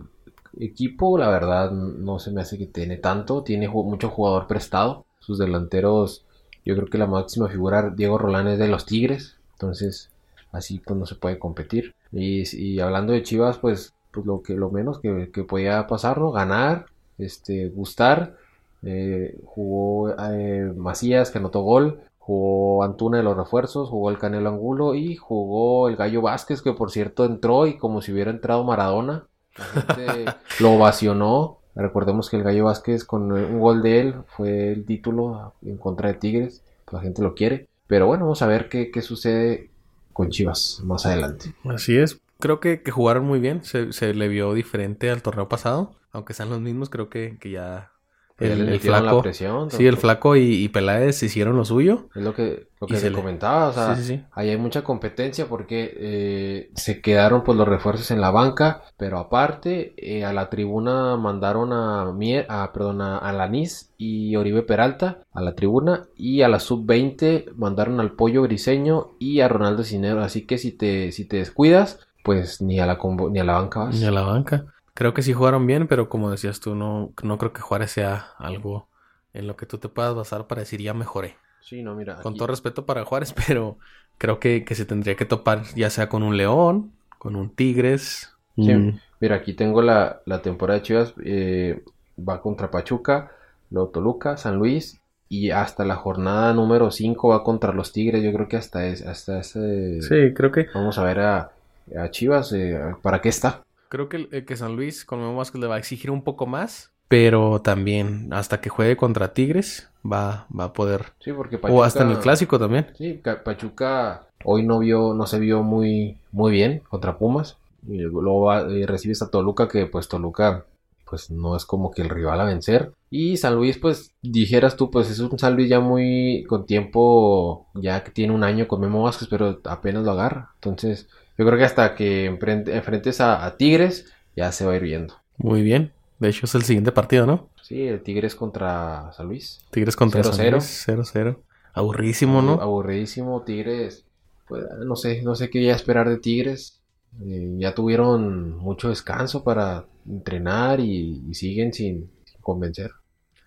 equipo, 0.59 1.19
la 1.19 1.29
verdad, 1.29 1.73
no 1.73 2.19
se 2.19 2.31
me 2.31 2.41
hace 2.41 2.59
que 2.59 2.67
tiene 2.67 2.97
tanto. 2.97 3.43
Tiene 3.43 3.69
mucho 3.69 4.09
jugador 4.09 4.47
prestado. 4.47 5.05
Sus 5.19 5.39
delanteros, 5.39 6.25
yo 6.65 6.75
creo 6.77 6.87
que 6.87 6.99
la 6.99 7.07
máxima 7.07 7.49
figura, 7.49 7.91
Diego 7.91 8.19
Rolán, 8.19 8.47
es 8.47 8.59
de 8.59 8.69
los 8.69 8.87
Tigres. 8.87 9.37
Entonces, 9.53 10.11
así 10.53 10.79
pues 10.79 10.99
no 10.99 11.07
se 11.07 11.17
puede 11.17 11.39
competir. 11.39 11.95
Y, 12.13 12.45
y 12.57 12.81
hablando 12.81 13.13
de 13.13 13.25
Chivas, 13.25 13.59
pues 13.59 13.93
pues 14.17 14.27
lo 14.27 14.43
que 14.43 14.55
lo 14.55 14.71
menos 14.71 14.99
que, 14.99 15.45
podía 15.45 15.87
pasar, 15.87 16.19
¿no? 16.19 16.33
Ganar, 16.33 16.87
este, 17.19 17.69
gustar. 17.69 18.37
Eh, 18.83 19.39
jugó 19.45 20.11
eh, 20.11 20.73
Macías 20.75 21.31
que 21.31 21.39
anotó 21.39 21.61
gol, 21.61 22.01
jugó 22.19 22.83
Antuna 22.83 23.19
de 23.19 23.23
los 23.23 23.37
refuerzos, 23.37 23.91
jugó 23.91 24.11
el 24.11 24.19
Canelo 24.19 24.49
Angulo 24.49 24.95
y 24.95 25.17
jugó 25.17 25.89
el 25.89 25.97
Gallo 25.97 26.23
Vázquez 26.23 26.63
que 26.63 26.73
por 26.73 26.91
cierto 26.91 27.25
entró 27.27 27.67
y 27.67 27.77
como 27.77 28.01
si 28.01 28.13
hubiera 28.13 28.31
entrado 28.31 28.65
Maradona. 28.65 29.27
lo 30.61 30.73
ovacionó. 30.73 31.59
Recordemos 31.75 32.31
que 32.31 32.39
el 32.39 32.43
Gallo 32.43 32.65
Vázquez 32.65 33.05
con 33.05 33.31
un 33.31 33.61
gol 33.61 33.83
de 33.83 34.01
él 34.01 34.15
fue 34.29 34.73
el 34.73 34.87
título 34.87 35.53
en 35.63 35.77
contra 35.77 36.09
de 36.09 36.15
Tigres. 36.15 36.63
la 36.91 37.01
gente 37.01 37.21
lo 37.21 37.35
quiere. 37.35 37.69
Pero 37.87 38.07
bueno, 38.07 38.25
vamos 38.25 38.41
a 38.41 38.47
ver 38.47 38.71
qué, 38.71 38.91
qué 38.91 39.03
sucede 39.03 39.69
con 40.15 40.31
Chivas 40.31 40.81
más 40.83 41.05
adelante. 41.05 41.55
Así 41.65 41.99
es. 41.99 42.19
Creo 42.39 42.61
que, 42.61 42.83
que 42.83 42.91
jugaron 42.91 43.25
muy 43.25 43.41
bien. 43.41 43.65
Se, 43.65 43.93
se, 43.93 44.15
le 44.15 44.29
vio 44.29 44.55
diferente 44.55 45.11
al 45.11 45.23
torneo 45.23 45.49
pasado. 45.49 45.97
Aunque 46.13 46.35
sean 46.35 46.51
los 46.51 46.61
mismos, 46.61 46.91
creo 46.91 47.09
que, 47.09 47.39
que 47.41 47.51
ya. 47.51 47.93
El, 48.39 48.79
flaco. 48.81 49.23
sí, 49.33 49.87
el 49.87 49.97
flaco 49.97 50.37
y, 50.37 50.65
y, 50.65 50.69
Peláez 50.69 51.23
hicieron 51.23 51.57
lo 51.57 51.65
suyo. 51.65 52.11
Es 52.15 52.23
lo 52.23 52.35
que, 52.35 52.69
lo 52.79 52.87
que 52.87 52.99
se 52.99 53.11
comentaba. 53.11 53.69
O 53.69 53.73
sea, 53.73 53.97
ahí 54.33 54.51
hay 54.51 54.59
mucha 54.59 54.85
competencia 54.85 55.47
porque 55.47 55.95
eh, 55.97 56.71
se 56.75 57.01
quedaron 57.01 57.45
pues 57.45 57.57
los 57.57 57.67
refuerzos 57.67 58.11
en 58.11 58.21
la 58.21 58.31
banca. 58.31 58.83
Pero 58.99 59.19
aparte, 59.19 59.95
eh, 59.97 60.23
a 60.27 60.35
la 60.35 60.51
tribuna 60.51 61.17
mandaron 61.17 61.73
a 61.73 62.13
Mier, 62.13 62.45
a, 62.51 62.75
perdón, 62.75 63.01
a, 63.01 63.19
a 63.19 63.51
y 63.97 64.37
Oribe 64.37 64.63
Peralta 64.63 65.23
a 65.33 65.41
la 65.41 65.55
tribuna. 65.55 66.07
Y 66.15 66.43
a 66.43 66.49
la 66.49 66.61
sub-20 66.61 67.55
mandaron 67.55 68.01
al 68.01 68.13
Pollo 68.13 68.43
Griseño 68.43 69.13
y 69.19 69.41
a 69.41 69.49
Ronaldo 69.49 69.83
Cinero. 69.83 70.23
Así 70.23 70.45
que 70.45 70.59
si 70.59 70.73
te, 70.73 71.11
si 71.11 71.25
te 71.25 71.39
descuidas 71.39 72.07
pues 72.27 72.61
ni 72.61 72.81
a 72.81 72.87
la 72.87 72.99
ni 73.31 73.39
a 73.39 73.45
la 73.45 73.53
banca 73.53 73.85
vas. 73.85 73.95
Ni 73.95 74.05
a 74.05 74.11
la 74.11 74.23
banca. 74.23 74.67
Creo 74.95 75.15
que 75.15 75.23
sí 75.23 75.33
jugaron 75.33 75.65
bien, 75.65 75.87
pero 75.87 76.09
como 76.09 76.29
decías 76.29 76.59
tú, 76.59 76.75
no, 76.75 77.13
no 77.23 77.39
creo 77.39 77.53
que 77.53 77.61
Juárez 77.61 77.93
sea 77.93 78.33
algo 78.37 78.89
en 79.33 79.47
lo 79.47 79.55
que 79.55 79.65
tú 79.65 79.79
te 79.79 79.89
puedas 79.89 80.13
basar 80.13 80.49
para 80.49 80.63
decir 80.63 80.83
ya 80.83 80.93
mejoré. 80.93 81.37
Sí, 81.61 81.85
no, 81.85 81.95
mira. 81.95 82.17
Con 82.23 82.35
todo 82.35 82.49
respeto 82.49 82.85
para 82.85 83.05
Juárez, 83.05 83.33
pero 83.47 83.79
creo 84.19 84.41
que, 84.41 84.65
se 84.69 84.85
tendría 84.85 85.15
que 85.15 85.25
topar 85.25 85.63
ya 85.77 85.89
sea 85.89 86.09
con 86.09 86.25
un 86.25 86.37
León, 86.37 86.91
con 87.19 87.37
un 87.37 87.51
Tigres. 87.51 88.35
Sí, 88.57 88.73
mira, 89.21 89.37
aquí 89.37 89.53
tengo 89.53 89.81
la, 89.81 90.21
temporada 90.43 90.81
de 90.81 90.85
Chivas. 90.85 91.15
Eh, 91.25 91.85
va 92.19 92.43
contra 92.43 92.73
Pachuca, 92.73 93.31
luego 93.71 93.91
Toluca, 93.91 94.37
San 94.37 94.57
Luis 94.57 95.01
y 95.29 95.51
hasta 95.51 95.85
la 95.85 95.95
jornada 95.95 96.55
número 96.55 96.91
5 96.91 97.29
va 97.29 97.45
contra 97.45 97.73
los 97.73 97.93
Tigres. 97.93 98.25
Yo 98.25 98.33
creo 98.33 98.49
que 98.49 98.57
hasta, 98.57 98.87
es, 98.89 99.07
hasta 99.07 99.39
ese... 99.39 100.03
Sí, 100.03 100.35
creo 100.35 100.51
que... 100.51 100.67
Vamos 100.75 100.99
a 100.99 101.05
ver 101.05 101.21
a, 101.21 101.53
a 101.97 102.11
Chivas, 102.11 102.53
eh, 102.53 102.79
¿para 103.03 103.21
qué 103.21 103.29
está? 103.29 103.63
Creo 103.89 104.09
que, 104.09 104.29
eh, 104.33 104.45
que 104.45 104.57
San 104.57 104.75
Luis 104.77 105.05
con 105.05 105.21
Memo 105.21 105.37
Vázquez 105.37 105.61
le 105.61 105.67
va 105.67 105.77
a 105.77 105.79
exigir 105.79 106.11
un 106.11 106.23
poco 106.23 106.47
más, 106.47 106.91
pero 107.09 107.61
también 107.63 108.33
hasta 108.33 108.61
que 108.61 108.69
juegue 108.69 108.97
contra 108.97 109.33
Tigres 109.33 109.89
va, 110.05 110.47
va 110.57 110.65
a 110.65 110.73
poder. 110.73 111.13
Sí, 111.21 111.33
porque 111.33 111.59
Pachuca, 111.59 111.79
O 111.79 111.85
hasta 111.85 112.03
en 112.03 112.11
el 112.11 112.19
clásico 112.19 112.59
también. 112.59 112.89
Sí, 112.97 113.21
Pachuca 113.45 114.27
hoy 114.45 114.65
no 114.65 114.81
vio, 114.81 115.15
no 115.15 115.27
se 115.27 115.39
vio 115.39 115.63
muy, 115.63 116.19
muy 116.33 116.53
bien 116.53 116.83
contra 116.89 117.19
Pumas. 117.19 117.59
Y 117.87 117.99
luego 117.99 118.53
recibes 118.87 119.23
a 119.23 119.31
Toluca, 119.31 119.69
que 119.69 119.87
pues 119.87 120.09
Toluca 120.09 120.65
pues 121.09 121.31
no 121.31 121.57
es 121.57 121.65
como 121.65 121.91
que 121.91 122.03
el 122.03 122.09
rival 122.09 122.41
a 122.41 122.45
vencer. 122.45 122.93
Y 123.11 123.37
San 123.37 123.55
Luis, 123.55 123.79
pues 123.79 124.13
dijeras 124.23 124.77
tú, 124.77 124.91
pues 124.91 125.09
es 125.11 125.21
un 125.21 125.39
San 125.39 125.55
Luis 125.55 125.69
ya 125.69 125.81
muy 125.81 126.45
con 126.49 126.67
tiempo, 126.67 127.69
ya 127.75 128.03
que 128.03 128.11
tiene 128.11 128.35
un 128.35 128.45
año 128.45 128.67
con 128.67 128.81
Memo 128.81 129.03
Vázquez, 129.03 129.29
pero 129.31 129.61
apenas 129.65 130.05
lo 130.05 130.11
agarra. 130.11 130.51
Entonces, 130.57 131.09
yo 131.39 131.47
creo 131.47 131.57
que 131.57 131.65
hasta 131.65 131.95
que 131.95 132.27
enfrentes 132.27 133.21
a, 133.21 133.57
Tigres, 133.57 134.13
ya 134.35 134.51
se 134.53 134.67
va 134.67 134.73
a 134.73 134.77
ir 134.77 134.83
viendo. 134.83 135.15
Muy 135.37 135.63
bien. 135.63 135.93
De 136.19 136.29
hecho, 136.29 136.47
es 136.47 136.55
el 136.55 136.65
siguiente 136.65 136.93
partido, 136.93 137.27
¿no? 137.27 137.51
Sí, 137.63 137.87
el 137.87 138.03
Tigres 138.03 138.35
contra 138.35 139.13
San 139.13 139.29
Luis. 139.29 139.61
Tigres 139.71 139.97
contra 139.97 140.25
San 140.25 140.51
Luis. 140.51 140.87
0-0. 140.87 141.39
Aburridísimo, 141.75 142.43
¿no? 142.43 142.55
Aburridísimo. 142.55 143.43
Tigres. 143.43 144.05
Pues, 144.49 144.65
no 144.85 144.97
sé, 144.97 145.23
no 145.23 145.35
sé 145.35 145.51
qué 145.51 145.63
ya 145.63 145.75
esperar 145.75 146.09
de 146.09 146.19
Tigres. 146.19 146.76
Eh, 147.25 147.55
ya 147.59 147.75
tuvieron 147.75 148.57
mucho 148.57 148.89
descanso 148.89 149.43
para 149.43 149.87
entrenar 150.07 150.81
y, 150.81 151.35
siguen 151.35 151.73
sin, 151.73 152.11
convencer. 152.41 152.93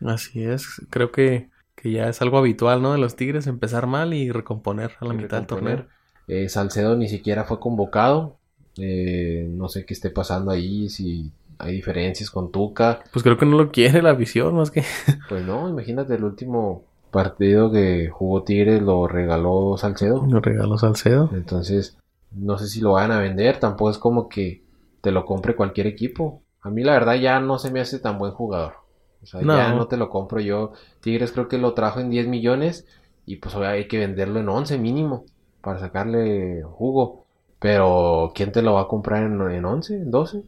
Así 0.06 0.44
es. 0.44 0.82
Creo 0.90 1.12
que, 1.12 1.50
que, 1.76 1.92
ya 1.92 2.10
es 2.10 2.22
algo 2.22 2.38
habitual, 2.38 2.82
¿no? 2.82 2.94
De 2.94 2.98
los 2.98 3.16
Tigres 3.16 3.48
empezar 3.48 3.88
mal 3.88 4.14
y 4.14 4.32
recomponer 4.32 4.92
a 5.00 5.06
la 5.06 5.14
mitad 5.14 5.38
del 5.38 5.48
torneo. 5.48 5.86
Eh, 6.28 6.50
Salcedo 6.50 6.96
ni 6.96 7.08
siquiera 7.08 7.44
fue 7.44 7.60
convocado. 7.60 8.38
Eh, 8.78 9.48
no 9.50 9.68
sé 9.68 9.86
qué 9.86 9.94
esté 9.94 10.10
pasando 10.10 10.52
ahí, 10.52 10.90
si 10.90 11.32
hay 11.58 11.74
diferencias 11.74 12.32
con 12.32 12.52
Tuca. 12.52 13.02
Pues 13.12 13.24
creo 13.24 13.38
que 13.38 13.46
no 13.46 13.58
lo 13.58 13.72
quiere 13.72 14.02
la 14.02 14.14
visión, 14.14 14.56
más 14.56 14.72
que. 14.72 14.84
pues 15.30 15.46
no, 15.46 15.70
imagínate 15.70 16.16
el 16.16 16.24
último 16.24 16.84
partido 17.12 17.72
que 17.72 18.10
jugó 18.10 18.44
Tigres 18.44 18.82
lo 18.82 19.08
regaló 19.08 19.76
Salcedo. 19.78 20.26
Lo 20.28 20.40
regaló 20.40 20.78
Salcedo. 20.78 21.30
Entonces, 21.34 21.98
no 22.32 22.58
sé 22.58 22.68
si 22.68 22.82
lo 22.82 22.94
van 22.94 23.12
a 23.12 23.20
vender, 23.20 23.60
tampoco 23.60 23.92
es 23.92 23.98
como 23.98 24.30
que 24.30 24.64
te 25.02 25.12
lo 25.12 25.26
compre 25.26 25.56
cualquier 25.56 25.88
equipo. 25.88 26.42
A 26.62 26.70
mí 26.70 26.84
la 26.84 26.94
verdad 26.94 27.16
ya 27.16 27.40
no 27.40 27.58
se 27.58 27.72
me 27.72 27.80
hace 27.80 28.00
tan 28.00 28.18
buen 28.18 28.32
jugador. 28.32 28.74
O 29.22 29.26
sea, 29.26 29.42
ya 29.42 29.74
no 29.74 29.88
te 29.88 29.98
lo 29.98 30.10
compro 30.10 30.40
yo. 30.40 30.72
Tigres 31.02 31.32
creo 31.32 31.48
que 31.48 31.58
lo 31.58 31.74
trajo 31.74 32.00
en 32.00 32.10
10 32.10 32.28
millones 32.28 32.88
y 33.26 33.38
pues 33.38 33.56
hay 33.56 33.88
que 33.88 33.98
venderlo 33.98 34.40
en 34.40 34.50
11 34.50 34.78
mínimo 34.78 35.26
para 35.62 35.80
sacarle 35.80 36.64
jugo. 36.64 37.26
Pero, 37.60 38.32
¿quién 38.34 38.52
te 38.52 38.62
lo 38.62 38.76
va 38.76 38.82
a 38.82 38.88
comprar 38.88 39.24
en, 39.24 39.42
en 39.52 39.66
11, 39.66 39.96
en 39.96 40.12
12? 40.12 40.44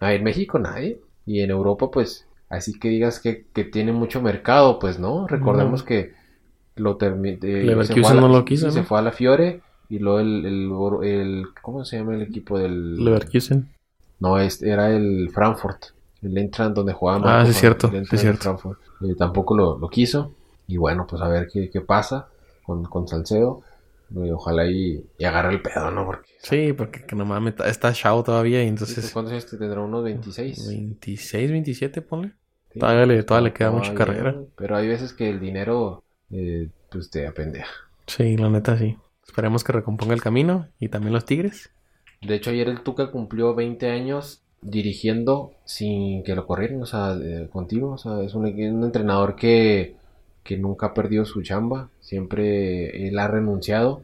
Ah, 0.00 0.14
en 0.14 0.24
México 0.24 0.58
nadie. 0.58 1.00
Y 1.26 1.40
en 1.40 1.50
Europa, 1.50 1.90
pues, 1.90 2.26
así 2.48 2.78
que 2.78 2.88
digas 2.88 3.20
que, 3.20 3.46
tiene 3.70 3.92
mucho 3.92 4.22
mercado, 4.22 4.78
pues 4.78 4.98
no. 4.98 5.26
Recordemos 5.26 5.82
que 5.82 6.14
lo 6.76 6.96
terminó. 6.96 7.38
Eh, 7.42 7.84
se, 7.84 8.14
no 8.14 8.28
lo 8.28 8.44
quiso, 8.44 8.70
se 8.70 8.84
fue 8.84 8.98
a 8.98 9.02
la 9.02 9.12
Fiore. 9.12 9.60
Y 9.88 9.98
luego 9.98 10.20
el, 10.20 10.44
el, 11.02 11.46
¿Cómo 11.62 11.84
se 11.84 11.98
llama 11.98 12.14
el 12.14 12.22
equipo 12.22 12.58
del. 12.58 12.96
Leverkusen. 13.04 13.68
No, 14.20 14.38
este 14.38 14.70
era 14.70 14.90
el 14.90 15.30
Frankfurt. 15.32 15.86
el 16.22 16.36
Entran 16.38 16.74
donde 16.74 16.92
jugaba 16.92 17.18
Ah, 17.18 17.20
sí, 17.20 17.26
Marco, 17.46 17.50
es 17.50 17.56
cierto, 17.58 17.86
el 17.88 17.92
sí, 17.92 17.96
Eintracht 18.16 18.20
cierto. 18.20 18.76
Eh, 19.02 19.14
tampoco 19.16 19.56
lo, 19.56 19.78
lo 19.78 19.88
quiso. 19.88 20.32
Y 20.66 20.76
bueno, 20.78 21.06
pues 21.08 21.22
a 21.22 21.28
ver 21.28 21.48
qué, 21.52 21.70
qué 21.70 21.80
pasa 21.80 22.28
con, 22.64 22.84
con 22.84 23.06
Salcedo. 23.06 23.62
Eh, 24.16 24.30
ojalá 24.32 24.66
y, 24.70 25.04
y 25.18 25.24
agarre 25.24 25.52
el 25.52 25.60
pedo, 25.62 25.90
¿no? 25.90 26.04
Porque 26.06 26.30
Sí, 26.40 26.72
porque 26.72 27.04
que 27.04 27.16
no 27.16 27.24
mames, 27.24 27.54
está- 27.64 27.92
chavo 27.92 28.22
todavía 28.22 28.62
y 28.62 28.68
entonces... 28.68 29.10
¿Cuántos 29.12 29.32
años 29.32 29.46
te 29.46 29.56
tendrá? 29.56 29.80
¿Unos 29.80 30.04
26? 30.04 30.68
26, 30.68 31.50
27, 31.50 32.02
ponle. 32.02 32.32
Sí, 32.72 32.78
Todavía 32.78 33.06
le- 33.06 33.52
queda 33.52 33.70
mucha 33.70 33.94
carrera. 33.94 34.36
Pero 34.56 34.76
hay 34.76 34.86
veces 34.86 35.12
que 35.12 35.28
el 35.28 35.40
dinero, 35.40 36.04
eh, 36.30 36.68
pues 36.90 37.10
te 37.10 37.26
apendeja. 37.26 37.70
Sí, 38.06 38.36
la 38.36 38.48
neta 38.48 38.78
sí. 38.78 38.96
Esperemos 39.26 39.64
que 39.64 39.72
recomponga 39.72 40.14
el 40.14 40.22
camino 40.22 40.68
y 40.80 40.88
también 40.88 41.12
los 41.12 41.24
Tigres. 41.24 41.70
De 42.22 42.34
hecho, 42.34 42.50
ayer 42.50 42.68
el 42.68 42.80
Tuca 42.80 43.10
cumplió 43.10 43.54
20 43.54 43.90
años 43.90 44.42
dirigiendo 44.62 45.52
sin 45.64 46.22
que 46.24 46.34
lo 46.34 46.46
corrieran, 46.46 46.82
o 46.82 46.86
sea, 46.86 47.16
eh, 47.22 47.48
contigo. 47.52 47.92
O 47.92 47.98
sea, 47.98 48.22
es 48.22 48.34
un, 48.34 48.46
un 48.46 48.84
entrenador 48.84 49.36
que, 49.36 49.96
que 50.42 50.56
nunca 50.56 50.86
ha 50.86 50.94
perdido 50.94 51.24
su 51.24 51.42
chamba. 51.42 51.90
Siempre 52.00 53.08
él 53.08 53.18
ha 53.18 53.28
renunciado. 53.28 54.02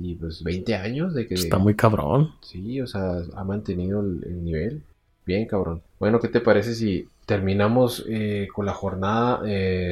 Y 0.00 0.16
pues 0.16 0.42
20 0.42 0.74
años 0.74 1.14
de 1.14 1.26
que... 1.26 1.34
Está 1.34 1.58
muy 1.58 1.76
cabrón. 1.76 2.32
Sí, 2.40 2.80
o 2.80 2.86
sea, 2.86 3.22
ha 3.36 3.44
mantenido 3.44 4.00
el, 4.00 4.24
el 4.24 4.44
nivel. 4.44 4.82
Bien, 5.24 5.46
cabrón. 5.46 5.82
Bueno, 6.00 6.18
¿qué 6.20 6.28
te 6.28 6.40
parece 6.40 6.74
si 6.74 7.08
terminamos 7.24 8.04
eh, 8.08 8.48
con 8.52 8.66
la 8.66 8.74
jornada 8.74 9.40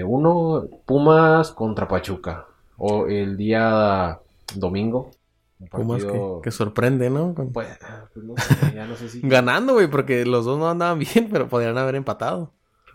1, 0.04 0.68
Pumas 0.84 1.52
contra 1.52 1.88
Pachuca? 1.88 2.46
O 2.76 3.06
el 3.06 3.36
día 3.36 4.18
domingo. 4.54 5.10
Un 5.60 5.68
Pumas 5.68 6.02
que, 6.02 6.08
partido- 6.08 6.40
que 6.42 6.50
sorprende, 6.50 7.08
¿no? 7.10 7.34
Con- 7.34 7.52
Pues, 7.52 7.68
pues 8.12 8.24
no 8.26 8.34
sé, 8.36 8.74
ya 8.74 8.86
no 8.86 8.96
sé 8.96 9.08
si... 9.08 9.20
Ganando, 9.22 9.74
güey, 9.74 9.86
porque 9.88 10.24
los 10.26 10.44
dos 10.44 10.58
no 10.58 10.68
andaban 10.68 10.98
bien, 10.98 11.28
pero 11.30 11.48
podrían 11.48 11.78
haber 11.78 11.94
empatado. 11.94 12.50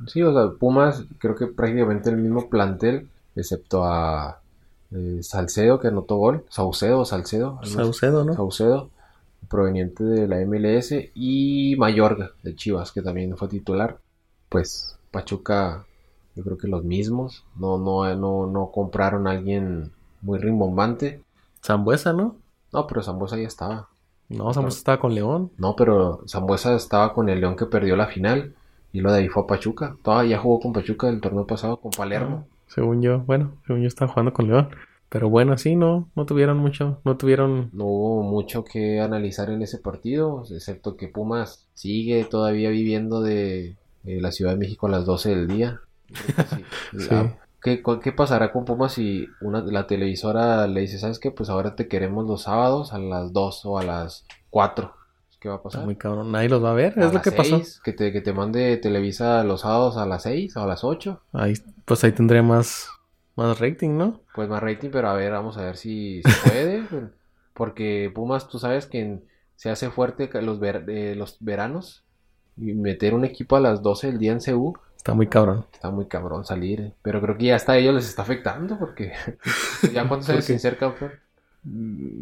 Sí, 0.06 0.22
o 0.22 0.34
sea, 0.34 0.52
Pumas 0.60 1.06
creo 1.18 1.36
que 1.36 1.48
prácticamente 1.48 2.10
el 2.10 2.18
mismo 2.18 2.50
plantel, 2.50 3.10
excepto 3.36 3.84
a 3.86 4.42
eh, 4.92 5.20
Salcedo 5.22 5.80
que 5.80 5.88
anotó 5.88 6.18
gol. 6.18 6.46
Saucedo 6.50 7.04
Salcedo. 7.06 7.60
Saucedo, 7.64 8.24
¿no? 8.26 8.34
Saucedo, 8.36 8.90
proveniente 9.50 10.04
de 10.04 10.28
la 10.28 10.38
MLS, 10.46 10.94
y 11.16 11.76
Mayorga, 11.78 12.32
de 12.44 12.56
Chivas, 12.56 12.92
que 12.92 13.02
también 13.02 13.36
fue 13.38 13.48
titular. 13.48 13.98
Pues 14.50 14.98
Pachuca, 15.10 15.86
yo 16.36 16.44
creo 16.44 16.58
que 16.58 16.68
los 16.68 16.84
mismos, 16.84 17.44
no, 17.56 17.78
no, 17.78 18.14
no, 18.16 18.46
no 18.46 18.72
compraron 18.72 19.26
a 19.28 19.32
alguien 19.32 19.92
muy 20.22 20.38
rimbombante. 20.38 21.22
Zambuesa, 21.68 22.14
¿no? 22.14 22.36
No, 22.74 22.88
pero 22.88 23.04
Zambuesa 23.04 23.38
ya 23.38 23.48
estaba. 23.48 23.88
No, 24.30 24.54
Zambuesa 24.54 24.78
estaba 24.78 25.00
con 25.00 25.14
León. 25.16 25.52
No, 25.58 25.76
pero 25.76 26.24
Zambuesa 26.28 26.76
estaba 26.76 27.14
con 27.14 27.30
el 27.30 27.40
León 27.42 27.56
que 27.56 27.66
perdió 27.66 27.96
la 27.96 28.08
final, 28.08 28.54
y 28.92 29.02
lo 29.02 29.12
de 29.12 29.20
ahí 29.20 29.28
fue 29.28 29.44
a 29.44 29.48
Pachuca. 29.48 29.96
Todavía 30.04 30.40
jugó 30.40 30.60
con 30.60 30.74
Pachuca 30.74 31.08
el 31.10 31.22
torneo 31.22 31.46
pasado, 31.46 31.78
con 31.78 31.92
Palermo. 31.92 32.48
Según 32.68 33.02
yo, 33.02 33.20
bueno, 33.20 33.54
según 33.66 33.82
yo 33.84 33.88
estaba 33.88 34.12
jugando 34.12 34.34
con 34.34 34.48
León. 34.48 34.70
Pero 35.10 35.30
bueno, 35.30 35.58
sí, 35.58 35.78
no, 35.78 36.10
no 36.18 36.26
tuvieron 36.26 36.58
mucho, 36.58 37.00
no 37.06 37.16
tuvieron... 37.16 37.70
No 37.72 37.86
hubo 37.86 38.24
mucho 38.24 38.66
que 38.66 39.00
analizar 39.00 39.50
en 39.50 39.62
ese 39.62 39.78
partido, 39.78 40.44
excepto 40.52 40.98
que 40.98 41.08
Pumas 41.08 41.66
sigue 41.76 42.26
todavía 42.26 42.70
viviendo 42.70 43.22
de, 43.22 43.78
de 44.04 44.20
la 44.20 44.34
Ciudad 44.34 44.52
de 44.52 44.58
México 44.58 44.88
a 44.88 44.90
las 44.90 45.06
12 45.06 45.30
del 45.30 45.48
día. 45.48 45.80
Sí. 46.92 47.00
Sí. 47.00 47.08
La- 47.10 47.38
¿qué, 47.62 47.82
qué 48.04 48.12
pasará 48.12 48.52
con 48.52 48.66
Pumas 48.66 48.94
si 48.94 49.28
una, 49.42 49.62
la 49.62 49.88
televisora 49.88 50.68
le 50.68 50.82
dice, 50.82 51.00
¿sabes 51.00 51.20
qué? 51.20 51.32
Pues 51.32 51.50
ahora 51.50 51.76
te 51.76 51.88
queremos 51.88 52.26
los 52.26 52.44
sábados 52.44 52.94
a 52.94 53.00
las 53.00 53.34
2 53.34 53.66
o 53.66 53.78
a 53.80 53.84
las 53.84 54.26
4. 54.50 54.94
¿Qué 55.40 55.50
va 55.50 55.56
a 55.56 55.62
pasar? 55.62 55.86
muy 55.86 55.96
cabrón. 55.96 56.32
Nadie 56.32 56.50
los 56.50 56.64
va 56.64 56.72
a 56.72 56.74
ver, 56.74 56.98
A 57.00 57.06
es 57.06 57.14
lo 57.14 57.22
que 57.22 57.32
pasó. 57.32 57.58
6, 57.58 57.80
Que 57.84 57.94
te, 57.94 58.12
que 58.12 58.22
te 58.22 58.34
mande 58.34 58.76
Televisa 58.78 59.44
los 59.44 59.62
sábados 59.62 59.96
a 59.98 60.06
las 60.08 60.24
6 60.24 60.58
o 60.58 60.62
a 60.64 60.66
las 60.68 60.84
8. 60.84 61.22
Ahí, 61.32 61.54
pues 61.86 62.04
ahí 62.04 62.12
tendría 62.12 62.42
más, 62.42 62.90
más 63.36 63.60
rating, 63.60 63.98
¿no? 63.98 64.22
Pues 64.34 64.50
más 64.50 64.64
rating, 64.64 64.90
pero 64.92 65.10
a 65.10 65.14
ver, 65.14 65.32
vamos 65.32 65.58
a 65.58 65.62
ver 65.64 65.78
si 65.78 66.24
se 66.24 66.32
puede. 66.50 66.84
porque 67.54 68.12
Pumas, 68.14 68.48
tú 68.48 68.58
sabes 68.60 68.88
que 68.88 69.00
en- 69.02 69.26
se 69.56 69.70
hace 69.70 69.90
fuerte 69.92 70.30
los, 70.42 70.60
ver- 70.60 70.86
eh, 70.90 71.16
los 71.16 71.38
veranos. 71.40 72.04
Y 72.60 72.74
meter 72.74 73.14
un 73.14 73.24
equipo 73.26 73.56
a 73.56 73.60
las 73.60 73.82
12 73.82 74.08
del 74.08 74.18
día 74.20 74.32
en 74.32 74.40
CU 74.40 74.78
Está 74.96 75.14
muy 75.14 75.28
cabrón. 75.28 75.66
está 75.72 75.90
muy 75.92 76.06
cabrón 76.08 76.44
salir. 76.44 76.82
eh. 76.82 76.94
Pero 77.02 77.22
creo 77.22 77.38
que 77.38 77.46
ya 77.46 77.56
hasta 77.56 77.74
a 77.74 77.78
ellos 77.78 77.94
les 77.96 78.08
está 78.10 78.24
afectando 78.24 78.78
porque 78.78 79.14
ya 79.94 80.08
cuántos 80.08 80.30
años 80.30 80.46
sin 80.46 80.60
ser 80.60 80.78
campeón. 80.78 81.12
Mm, 81.64 82.22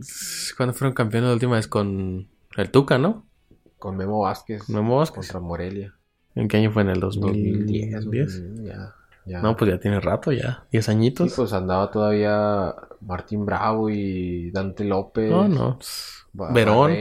¿Cuándo 0.58 0.74
fueron 0.74 0.94
campeones 0.94 1.28
la 1.30 1.34
última 1.34 1.56
vez? 1.56 1.68
Con 1.68 2.28
el 2.58 2.72
Tuca, 2.72 2.98
¿no? 2.98 3.26
Con 3.80 3.98
Memo 3.98 4.20
Vázquez 4.22 4.70
Memo 4.70 4.98
Vázquez. 4.98 5.16
contra 5.28 5.40
Morelia. 5.40 5.94
¿En 6.36 6.48
qué 6.48 6.58
año 6.58 6.72
fue? 6.72 6.82
¿En 6.84 6.90
el 6.90 7.00
2010. 7.00 8.04
2010? 8.06 8.42
mm, 8.42 8.66
Ya, 8.66 8.96
ya. 9.26 9.42
No, 9.42 9.56
pues 9.56 9.72
ya 9.72 9.80
tiene 9.80 10.00
rato, 10.00 10.32
ya. 10.32 10.66
10 10.72 10.86
Sí, 10.86 10.92
añitos. 10.92 11.34
pues 11.36 11.54
andaba 11.54 11.90
todavía 11.92 12.76
Martín 13.02 13.46
Bravo 13.46 13.90
y 13.90 14.52
Dante 14.52 14.84
López. 14.84 15.30
no, 15.32 15.48
no. 15.48 15.80
Verón, 16.54 16.92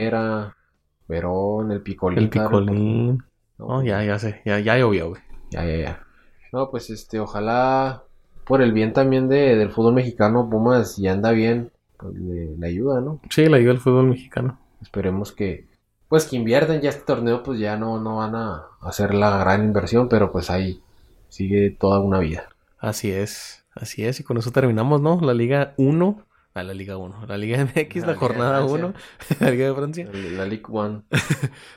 Verón, 1.07 1.71
el 1.71 1.81
Picolín. 1.81 2.19
el. 2.19 2.29
Picolín. 2.29 3.23
No, 3.57 3.67
No, 3.67 3.83
ya, 3.83 4.03
ya 4.03 4.19
sé. 4.19 4.41
Ya, 4.45 4.59
ya 4.59 4.77
llovió, 4.77 5.09
güey. 5.09 5.21
Ya, 5.51 5.65
ya, 5.65 5.77
ya. 5.77 6.03
No, 6.51 6.69
pues 6.69 6.89
este, 6.89 7.19
ojalá 7.19 8.03
por 8.45 8.61
el 8.61 8.71
bien 8.73 8.93
también 8.93 9.27
de, 9.27 9.55
del 9.55 9.71
fútbol 9.71 9.93
mexicano, 9.93 10.49
Pumas, 10.49 10.95
si 10.95 11.07
anda 11.07 11.31
bien, 11.31 11.71
pues 11.97 12.13
le, 12.15 12.55
le 12.57 12.67
ayuda, 12.67 13.01
¿no? 13.01 13.19
Sí, 13.29 13.45
le 13.47 13.57
ayuda 13.57 13.73
el 13.73 13.79
fútbol 13.79 14.07
mexicano. 14.07 14.59
Esperemos 14.81 15.31
que, 15.31 15.67
pues 16.07 16.25
que 16.25 16.35
inviertan 16.35 16.81
ya 16.81 16.89
este 16.89 17.03
torneo, 17.03 17.43
pues 17.43 17.59
ya 17.59 17.75
no, 17.77 17.99
no 17.99 18.17
van 18.17 18.35
a 18.35 18.65
hacer 18.81 19.13
la 19.13 19.37
gran 19.39 19.63
inversión, 19.65 20.07
pero 20.09 20.31
pues 20.31 20.49
ahí 20.49 20.81
sigue 21.29 21.71
toda 21.71 21.99
una 21.99 22.19
vida. 22.19 22.49
Así 22.77 23.11
es. 23.11 23.65
Así 23.73 24.05
es. 24.05 24.19
Y 24.19 24.23
con 24.23 24.37
eso 24.37 24.51
terminamos, 24.51 25.01
¿no? 25.01 25.19
La 25.21 25.33
Liga 25.33 25.73
1. 25.77 26.19
Ah, 26.55 26.63
la 26.63 26.73
Liga 26.73 26.95
1. 26.95 27.25
La 27.27 27.37
Liga 27.37 27.57
MX, 27.75 27.95
La 27.97 28.07
Liga 28.07 28.15
jornada 28.15 28.65
Francia. 28.65 28.85
1. 28.87 28.93
la 29.41 29.51
Liga 29.51 29.67
de 29.67 29.75
Francia. 29.75 30.09
La, 30.13 30.43
One. 30.69 31.01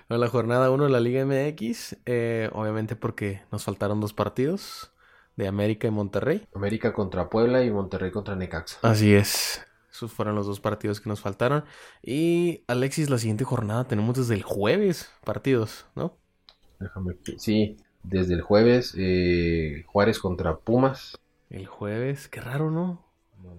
No, 0.08 0.16
la 0.18 0.28
jornada 0.28 0.70
1 0.70 0.84
de 0.84 0.90
la 0.90 1.00
Liga 1.00 1.26
MX. 1.26 1.96
eh, 2.06 2.48
obviamente 2.52 2.94
porque 2.94 3.42
nos 3.50 3.64
faltaron 3.64 4.00
dos 4.00 4.12
partidos. 4.14 4.92
De 5.34 5.46
América 5.46 5.86
y 5.86 5.92
Monterrey. 5.92 6.48
América 6.52 6.92
contra 6.92 7.28
Puebla 7.28 7.62
y 7.62 7.70
Monterrey 7.70 8.10
contra 8.10 8.34
Necaxa. 8.34 8.78
Así 8.82 9.14
es. 9.14 9.64
Esos 9.92 10.12
fueron 10.12 10.34
los 10.34 10.46
dos 10.46 10.58
partidos 10.58 11.00
que 11.00 11.08
nos 11.08 11.20
faltaron. 11.20 11.64
Y 12.02 12.64
Alexis, 12.66 13.08
la 13.08 13.18
siguiente 13.18 13.44
jornada 13.44 13.84
tenemos 13.84 14.16
desde 14.16 14.34
el 14.34 14.42
jueves 14.42 15.12
partidos, 15.24 15.86
¿no? 15.94 16.16
Déjame 16.80 17.16
Sí, 17.36 17.76
desde 18.02 18.34
el 18.34 18.42
jueves, 18.42 18.94
eh, 18.96 19.84
Juárez 19.86 20.18
contra 20.18 20.56
Pumas. 20.56 21.16
El 21.50 21.66
jueves, 21.66 22.28
qué 22.28 22.40
raro, 22.40 22.70
¿no? 22.70 23.07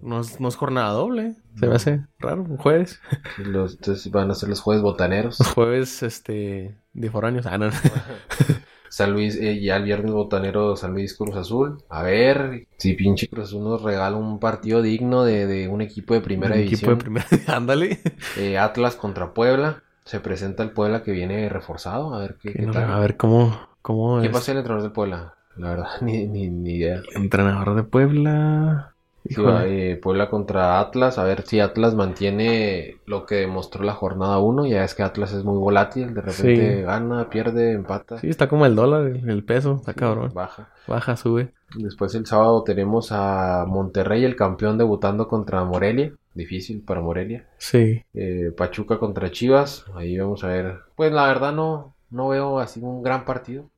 No 0.02 0.22
es, 0.22 0.40
no 0.40 0.48
es 0.48 0.56
jornada 0.56 0.92
doble. 0.92 1.36
Se 1.60 1.68
me 1.68 1.76
hace 1.76 2.06
raro, 2.20 2.44
un 2.44 2.58
jueves. 2.58 3.02
Los, 3.38 3.74
entonces 3.76 4.10
van 4.12 4.32
a 4.32 4.36
ser 4.36 4.48
los 4.50 4.62
jueves 4.62 4.82
botaneros. 4.82 5.40
Los 5.40 5.50
jueves, 5.50 6.04
este, 6.04 6.78
de 6.94 7.10
foráneos. 7.12 7.46
Ah, 7.48 7.58
no. 7.58 7.70
San 8.90 9.12
Luis, 9.14 9.36
eh, 9.36 9.62
ya 9.62 9.76
el 9.78 9.84
viernes 9.84 10.12
botanero 10.12 10.76
San 10.76 10.94
Luis 10.94 11.16
Cruz 11.16 11.36
Azul. 11.36 11.84
A 11.90 12.02
ver 12.02 12.66
si 12.78 12.94
pinche 12.94 13.28
Cruz 13.28 13.50
Azul 13.50 13.64
nos 13.64 13.84
regala 13.84 14.18
un 14.18 14.40
partido 14.40 14.82
digno 14.82 15.24
de, 15.24 15.46
de 15.46 15.68
un 15.68 15.82
equipo 15.82 16.14
de 16.16 16.22
primera 16.22 16.56
Un 16.56 16.62
división. 16.62 16.94
equipo 16.94 17.12
de 17.14 17.22
primera. 17.22 17.28
Ándale. 17.56 18.00
Eh, 18.38 18.58
Atlas 18.58 18.96
contra 18.96 19.34
Puebla. 19.34 19.84
Se 20.06 20.20
presenta 20.20 20.64
el 20.64 20.72
Puebla 20.72 21.04
que 21.04 21.12
viene 21.12 21.50
reforzado. 21.50 22.16
A 22.16 22.20
ver 22.20 22.38
qué, 22.42 22.54
qué 22.54 22.64
no- 22.64 22.72
tal. 22.74 22.92
a 22.92 23.00
ver 23.00 23.16
cómo, 23.16 23.56
cómo 23.84 24.16
¿Quién 24.22 24.32
es. 24.32 24.36
va 24.36 24.40
a 24.40 24.44
ser 24.44 24.54
el 24.54 24.60
entrenador 24.60 24.84
del 24.84 24.92
Puebla? 24.94 25.36
La 25.56 25.70
verdad, 25.70 25.88
ni, 26.02 26.26
ni, 26.26 26.50
ni 26.50 26.76
idea. 26.78 27.02
Entrenador 27.14 27.76
de 27.76 27.84
Puebla. 27.84 28.89
Eh, 29.26 30.00
Puebla 30.02 30.30
contra 30.30 30.80
Atlas. 30.80 31.18
A 31.18 31.24
ver 31.24 31.44
si 31.44 31.60
Atlas 31.60 31.96
mantiene 31.96 32.98
lo 33.06 33.26
que 33.26 33.36
demostró 33.36 33.84
la 33.84 33.94
jornada 33.94 34.40
1. 34.40 34.66
Ya 34.68 34.84
es 34.84 34.96
que 34.96 35.04
Atlas 35.04 35.34
es 35.34 35.44
muy 35.44 35.58
volátil. 35.58 36.14
De 36.14 36.22
repente 36.22 36.78
Sí. 36.78 36.82
gana, 36.84 37.30
pierde, 37.30 37.74
empata. 37.74 38.18
Sí, 38.20 38.30
está 38.30 38.48
como 38.48 38.66
el 38.66 38.76
dólar, 38.76 39.04
el, 39.08 39.30
el 39.30 39.44
peso. 39.44 39.76
Está 39.80 39.94
Sí, 39.94 40.00
cabrón. 40.00 40.32
Baja. 40.34 40.70
Baja, 40.88 41.16
sube. 41.16 41.52
Después 41.76 42.16
el 42.16 42.26
sábado 42.26 42.64
tenemos 42.64 43.12
a 43.12 43.66
Monterrey, 43.68 44.24
el 44.26 44.36
campeón 44.36 44.78
debutando 44.78 45.28
contra 45.28 45.64
Morelia. 45.64 46.14
Difícil 46.34 46.82
para 46.82 47.02
Morelia. 47.02 47.46
Sí. 47.58 48.04
Eh, 48.14 48.52
Pachuca 48.56 48.98
contra 48.98 49.32
Chivas. 49.32 49.86
Ahí 49.96 50.18
vamos 50.18 50.44
a 50.44 50.48
ver. 50.48 50.80
Pues 50.96 51.12
la 51.12 51.28
verdad 51.28 51.54
no, 51.54 51.94
no 52.10 52.30
veo 52.30 52.60
así 52.60 52.80
un 52.82 53.04
gran 53.04 53.26
partido. 53.26 53.70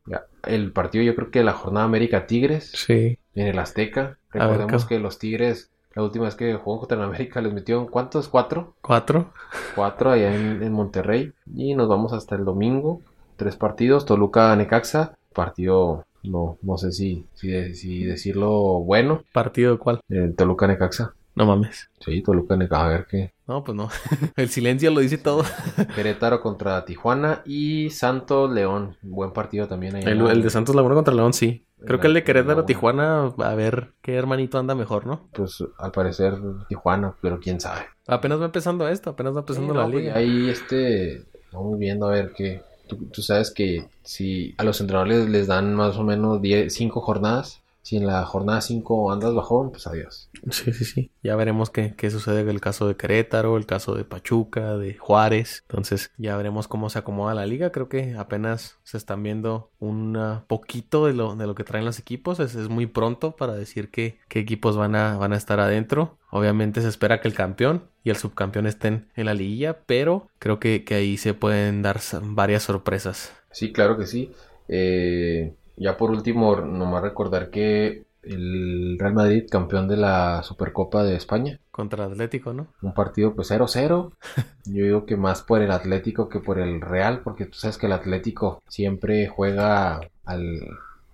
El 0.45 0.71
partido 0.71 1.04
yo 1.04 1.15
creo 1.15 1.30
que 1.32 1.43
la 1.43 1.54
jornada 1.54 1.86
América 1.86 2.25
Tigres 2.27 2.71
Sí. 2.75 3.17
En 3.36 3.48
el 3.48 3.60
Azteca. 3.60 4.17
Ver, 4.34 4.44
Recordemos 4.44 4.86
¿qué- 4.86 4.96
que 4.96 5.02
los 5.02 5.20
Tigres, 5.20 5.70
la 5.96 6.04
última 6.04 6.26
vez 6.26 6.36
que 6.36 6.54
jugó 6.56 6.80
contra 6.80 6.98
el 6.98 7.04
América, 7.04 7.41
les 7.41 7.54
metieron 7.54 7.88
¿cuántos? 7.88 8.28
¿Cuatro? 8.28 8.74
Cuatro. 8.82 9.32
Cuatro 9.76 10.12
allá 10.12 10.34
en, 10.36 10.62
en 10.63 10.72
Monterrey. 10.74 11.34
Y 11.56 11.76
nos 11.76 11.88
vamos 11.89 12.13
hasta 12.13 12.36
el 12.36 12.46
domingo. 12.46 13.02
Tres 13.38 13.56
partidos. 13.56 14.06
Toluca 14.06 14.56
Necaxa. 14.56 15.15
Partido, 15.34 16.06
no, 16.24 16.58
no 16.62 16.78
sé 16.78 16.91
si, 16.91 17.26
si 17.34 18.04
decirlo 18.06 18.52
bueno. 18.82 19.24
¿Partido 19.34 19.80
cuál? 19.80 20.02
El 20.10 20.36
Toluca 20.36 20.67
Necaxa. 20.67 21.13
No 21.34 21.46
mames. 21.46 21.89
Sí, 22.02 22.22
Toluca 22.22 22.58
Necaxa, 22.58 22.86
a 22.86 22.89
ver 22.89 23.08
qué. 23.10 23.32
No, 23.48 23.63
pues 23.63 23.76
no. 23.76 23.89
El 24.36 24.50
silencio 24.50 24.91
lo 24.91 25.00
dice 25.00 25.17
todo. 25.17 25.44
Querétaro 25.96 26.41
contra 26.41 26.84
Tijuana 26.86 27.41
y 27.46 27.89
Santos 27.89 28.52
León. 28.52 28.98
Buen 29.02 29.32
partido 29.32 29.67
también 29.67 29.96
ahí. 29.96 30.04
El, 30.06 30.22
el 30.28 30.41
de 30.44 30.50
Santos 30.50 30.76
Laguna 30.76 30.96
contra 30.96 31.13
León, 31.13 31.32
sí. 31.34 31.63
Creo 31.86 32.00
que 32.00 32.08
el 32.08 32.13
de 32.13 32.24
Querétaro. 32.24 32.65
Tijuana, 32.65 33.34
a 33.38 33.56
ver 33.56 33.94
qué 34.02 34.15
hermanito 34.15 34.60
anda 34.60 34.76
mejor, 34.76 35.06
¿no? 35.06 35.28
Pues 35.34 35.63
al 35.78 35.91
parecer 35.91 36.36
Tijuana, 36.70 37.15
pero 37.22 37.39
quién 37.39 37.60
sabe. 37.60 37.82
Apenas 38.08 38.39
va 38.39 38.46
empezando 38.46 38.88
esto, 38.88 39.12
apenas 39.12 39.36
va 39.36 39.39
empezando 39.39 39.74
Sí, 39.74 39.78
la 39.78 39.86
no, 39.86 39.91
pues, 39.91 40.04
liga. 40.04 40.15
Ahí 40.15 40.50
este, 40.50 41.26
vamos 41.52 41.80
viendo 41.80 42.08
a 42.08 42.12
ver 42.12 42.34
qué. 42.36 42.62
Tú, 42.88 42.98
tú 43.12 43.22
sabes 43.22 43.52
que 43.52 43.88
si 44.04 44.54
a 44.58 44.63
los 44.63 44.82
entrenadores 44.82 45.30
les 45.30 45.48
dan 45.48 45.74
más 45.76 45.98
o 45.98 46.04
menos 46.04 46.41
10, 46.41 46.74
5 46.74 47.02
jornadas, 47.02 47.61
si 47.82 47.98
en 47.98 48.06
la 48.08 48.24
jornada 48.26 48.62
5 48.62 49.12
andas 49.12 49.34
bajón, 49.34 49.72
pues 49.72 49.88
adiós. 49.88 50.30
Sí, 50.50 50.74
sí, 50.74 50.86
sí. 50.86 51.12
Ya 51.24 51.36
veremos 51.36 51.70
qué, 51.70 51.96
qué 51.96 52.10
sucede 52.10 52.41
en 52.41 52.50
el 52.50 52.62
caso 52.62 52.88
de 52.88 52.96
Querétaro, 52.96 53.58
el 53.58 53.65
caso 53.65 53.96
de 53.96 54.04
Pachuca, 54.04 54.78
de 54.78 54.96
Juárez. 54.96 55.63
Entonces 55.70 56.12
ya 56.17 56.36
veremos 56.36 56.67
cómo 56.67 56.89
se 56.89 57.00
acomoda 57.00 57.34
la 57.34 57.46
liga. 57.46 57.72
Creo 57.72 57.89
que 57.89 58.15
apenas 58.17 58.80
se 58.84 58.98
están 58.98 59.24
viendo 59.24 59.72
un 59.80 60.17
poquito 60.48 61.06
de 61.06 61.13
lo, 61.13 61.36
de 61.36 61.48
lo 61.48 61.56
que 61.56 61.63
traen 61.63 61.86
los 61.86 62.00
equipos. 62.00 62.39
Es, 62.39 62.56
es 62.56 62.70
muy 62.70 62.86
pronto 62.86 63.36
para 63.36 63.54
decir 63.54 63.91
qué, 63.91 64.20
qué 64.28 64.39
equipos 64.39 64.78
van 64.78 64.96
a, 64.96 65.17
van 65.17 65.34
a 65.34 65.38
estar 65.38 65.60
adentro. 65.60 66.17
Obviamente 66.32 66.82
se 66.82 66.88
espera 66.88 67.22
que 67.22 67.28
el 67.28 67.34
campeón 67.34 67.89
y 68.04 68.10
el 68.10 68.17
subcampeón 68.17 68.67
estén 68.67 69.10
en 69.15 69.26
la 69.26 69.34
liguilla, 69.34 69.84
pero 69.86 70.28
creo 70.39 70.60
que, 70.60 70.84
que 70.84 70.96
ahí 70.96 71.17
se 71.17 71.34
pueden 71.34 71.82
dar 71.82 72.00
varias 72.24 72.63
sorpresas. 72.63 73.32
Sí, 73.52 73.72
claro 73.74 73.98
que 73.98 74.08
sí. 74.08 74.32
Eh, 74.67 75.54
ya 75.82 75.98
por 75.98 76.12
último, 76.12 76.56
nomás 76.58 77.02
recordar 77.02 77.50
que 77.50 78.04
el 78.24 78.98
Real 79.00 79.13
Madrid, 79.13 79.48
campeón 79.50 79.88
de 79.88 79.98
la 79.98 80.44
Supercopa 80.44 81.04
de 81.04 81.15
España, 81.15 81.60
Contra 81.72 82.06
el 82.06 82.12
Atlético, 82.12 82.54
¿no? 82.54 82.67
un 82.82 82.94
partido 82.94 83.34
pues 83.34 83.50
0-0. 83.50 84.12
Yo 84.65 84.84
digo 84.86 85.06
que 85.06 85.17
más 85.17 85.41
por 85.41 85.62
el 85.62 85.72
Atlético 85.72 86.30
que 86.30 86.39
por 86.39 86.60
el 86.60 86.82
Real, 86.82 87.22
porque 87.24 87.46
tú 87.46 87.58
sabes 87.58 87.78
que 87.78 87.88
el 87.88 87.94
Atlético 87.94 88.62
siempre 88.67 89.28
juega 89.28 90.02
al, 90.26 90.60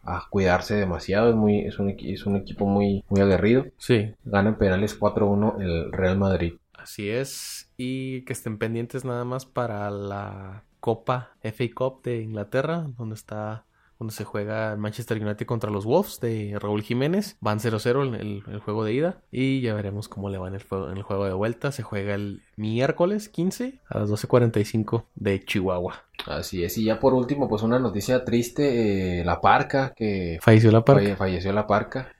a 0.04 0.26
cuidarse 0.30 0.76
demasiado, 0.76 1.30
es, 1.30 1.36
muy, 1.36 1.60
es, 1.60 1.80
un, 1.80 1.90
es 1.90 2.26
un 2.26 2.36
equipo 2.36 2.66
muy, 2.66 3.04
muy 3.10 3.22
aguerrido. 3.22 3.68
Sí, 3.78 4.14
Gana 4.26 4.50
en 4.50 4.56
penales 4.58 5.00
4-1 5.00 5.62
el 5.62 5.92
Real 5.92 6.18
Madrid. 6.18 6.56
Así 6.74 7.10
es. 7.10 7.70
Y 7.78 8.22
que 8.22 8.34
estén 8.34 8.58
pendientes 8.58 9.06
nada 9.06 9.26
más 9.26 9.46
para 9.46 9.92
la 9.92 10.64
Copa 10.80 11.32
FA 11.42 11.66
Cup 11.76 12.02
de 12.04 12.22
Inglaterra, 12.22 12.88
donde 12.98 13.16
está 13.16 13.66
donde 14.00 14.14
se 14.14 14.24
juega 14.26 14.74
el 14.74 14.78
Manchester 14.80 15.22
United 15.22 15.46
contra 15.46 15.72
los 15.72 15.86
Wolves 15.86 16.20
de 16.20 16.58
Raúl 16.60 16.84
Jiménez. 16.84 17.38
Van 17.42 17.60
0-0 17.60 18.08
en 18.08 18.14
el, 18.16 18.44
el 18.48 18.60
juego 18.60 18.84
de 18.84 18.94
ida. 18.94 19.18
Y 19.32 19.62
ya 19.62 19.74
veremos 19.74 20.08
cómo 20.08 20.30
le 20.30 20.38
va 20.38 20.48
en 20.48 20.56
el, 20.56 20.62
en 20.92 20.98
el 20.98 21.04
juego 21.04 21.26
de 21.26 21.34
vuelta. 21.34 21.72
Se 21.72 21.84
juega 21.84 22.14
el 22.16 22.44
miércoles 22.56 23.30
15 23.30 23.80
a 23.90 24.00
las 24.00 24.10
12.45 24.10 25.06
de 25.16 25.44
Chihuahua. 25.44 26.04
Así 26.26 26.64
es, 26.64 26.78
y 26.78 26.84
ya 26.86 27.00
por 27.00 27.14
último, 27.14 27.48
pues 27.48 27.62
una 27.62 27.80
noticia 27.80 28.26
triste, 28.26 29.22
eh, 29.22 29.26
la 29.26 29.40
Parca, 29.40 29.94
que 29.96 30.40
Falleció 30.42 30.72
la 30.72 30.84
falle- 30.84 31.04
parca. 31.10 31.16
falleció 31.16 31.54
la 31.54 31.68
Parca. 31.68 32.12